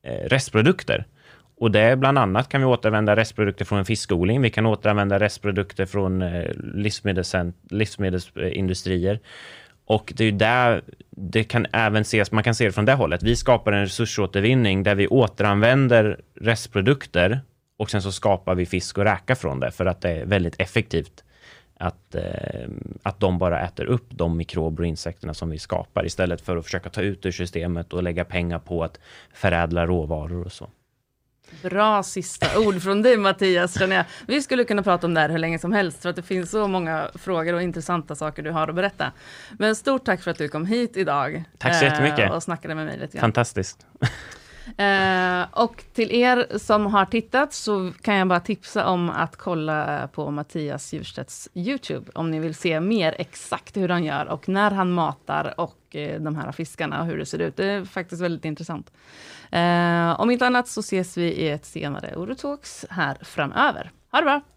eh, 0.02 0.28
restprodukter. 0.28 1.06
Och 1.56 1.70
det 1.70 1.80
är 1.80 1.96
bland 1.96 2.18
annat 2.18 2.48
kan 2.48 2.60
vi 2.60 2.66
återanvända 2.66 3.16
restprodukter 3.16 3.64
från 3.64 3.78
en 3.78 3.84
fiskodling. 3.84 4.42
Vi 4.42 4.50
kan 4.50 4.66
återanvända 4.66 5.20
restprodukter 5.20 5.86
från 5.86 6.22
eh, 6.22 6.50
livsmedels, 6.74 7.34
livsmedelsindustrier. 7.70 9.20
Och 9.86 10.12
det 10.16 10.24
är 10.24 10.32
där 10.32 10.82
det 11.10 11.44
kan 11.44 11.66
även 11.72 12.02
ses, 12.02 12.32
man 12.32 12.44
kan 12.44 12.54
se 12.54 12.64
det 12.64 12.72
från 12.72 12.84
det 12.84 12.94
hållet. 12.94 13.22
Vi 13.22 13.36
skapar 13.36 13.72
en 13.72 13.80
resursåtervinning 13.80 14.82
där 14.82 14.94
vi 14.94 15.06
återanvänder 15.06 16.20
restprodukter 16.40 17.40
och 17.76 17.90
sen 17.90 18.02
så 18.02 18.12
skapar 18.12 18.54
vi 18.54 18.66
fisk 18.66 18.98
och 18.98 19.04
räka 19.04 19.36
från 19.36 19.60
det 19.60 19.70
för 19.70 19.86
att 19.86 20.00
det 20.00 20.10
är 20.10 20.26
väldigt 20.26 20.60
effektivt 20.60 21.24
att, 21.76 22.14
eh, 22.14 22.68
att 23.02 23.20
de 23.20 23.38
bara 23.38 23.60
äter 23.60 23.84
upp 23.84 24.06
de 24.10 24.36
mikrober 24.36 24.82
och 24.82 24.86
insekterna 24.86 25.34
som 25.34 25.50
vi 25.50 25.58
skapar 25.58 26.06
istället 26.06 26.40
för 26.40 26.56
att 26.56 26.64
försöka 26.64 26.90
ta 26.90 27.00
ut 27.00 27.26
ur 27.26 27.30
systemet 27.30 27.92
och 27.92 28.02
lägga 28.02 28.24
pengar 28.24 28.58
på 28.58 28.84
att 28.84 29.00
förädla 29.32 29.86
råvaror 29.86 30.44
och 30.44 30.52
så. 30.52 30.68
Bra 31.62 32.02
sista 32.02 32.58
ord 32.58 32.82
från 32.82 33.02
dig 33.02 33.16
Mattias, 33.16 33.78
känner 33.78 33.96
jag. 33.96 34.04
Vi 34.26 34.42
skulle 34.42 34.64
kunna 34.64 34.82
prata 34.82 35.06
om 35.06 35.14
det 35.14 35.20
här 35.20 35.28
hur 35.28 35.38
länge 35.38 35.58
som 35.58 35.72
helst, 35.72 36.02
för 36.02 36.08
att 36.08 36.16
det 36.16 36.22
finns 36.22 36.50
så 36.50 36.68
många 36.68 37.10
frågor 37.14 37.54
och 37.54 37.62
intressanta 37.62 38.14
saker 38.14 38.42
du 38.42 38.50
har 38.50 38.68
att 38.68 38.74
berätta. 38.74 39.12
Men 39.58 39.76
stort 39.76 40.04
tack 40.04 40.22
för 40.22 40.30
att 40.30 40.38
du 40.38 40.48
kom 40.48 40.66
hit 40.66 40.96
idag. 40.96 41.44
Tack 41.58 41.74
så 41.74 41.84
jättemycket. 41.84 42.32
Och 42.32 42.42
snackade 42.42 42.74
med 42.74 42.86
mig 42.86 42.98
lite 42.98 43.16
grann. 43.16 43.20
Fantastiskt. 43.20 43.86
Eh, 44.76 45.46
och 45.50 45.84
till 45.92 46.12
er 46.12 46.58
som 46.58 46.86
har 46.86 47.04
tittat 47.04 47.52
så 47.52 47.92
kan 48.02 48.14
jag 48.14 48.28
bara 48.28 48.40
tipsa 48.40 48.86
om 48.86 49.10
att 49.10 49.36
kolla 49.36 50.08
på 50.08 50.30
Mattias 50.30 50.92
Djurstedts 50.92 51.48
YouTube 51.54 52.10
om 52.14 52.30
ni 52.30 52.38
vill 52.38 52.54
se 52.54 52.80
mer 52.80 53.14
exakt 53.18 53.76
hur 53.76 53.88
han 53.88 54.04
gör 54.04 54.26
och 54.26 54.48
när 54.48 54.70
han 54.70 54.92
matar 54.92 55.60
och 55.60 55.96
eh, 55.96 56.20
de 56.20 56.36
här 56.36 56.52
fiskarna 56.52 57.00
och 57.00 57.06
hur 57.06 57.18
det 57.18 57.26
ser 57.26 57.38
ut. 57.38 57.56
Det 57.56 57.66
är 57.66 57.84
faktiskt 57.84 58.22
väldigt 58.22 58.44
intressant. 58.44 58.92
Eh, 59.50 60.20
om 60.20 60.30
inte 60.30 60.46
annat 60.46 60.68
så 60.68 60.80
ses 60.80 61.16
vi 61.16 61.32
i 61.32 61.48
ett 61.48 61.64
senare 61.64 62.16
Orotalks 62.16 62.86
här 62.90 63.18
framöver. 63.22 63.90
Ha 64.12 64.18
det 64.18 64.24
bra! 64.24 64.53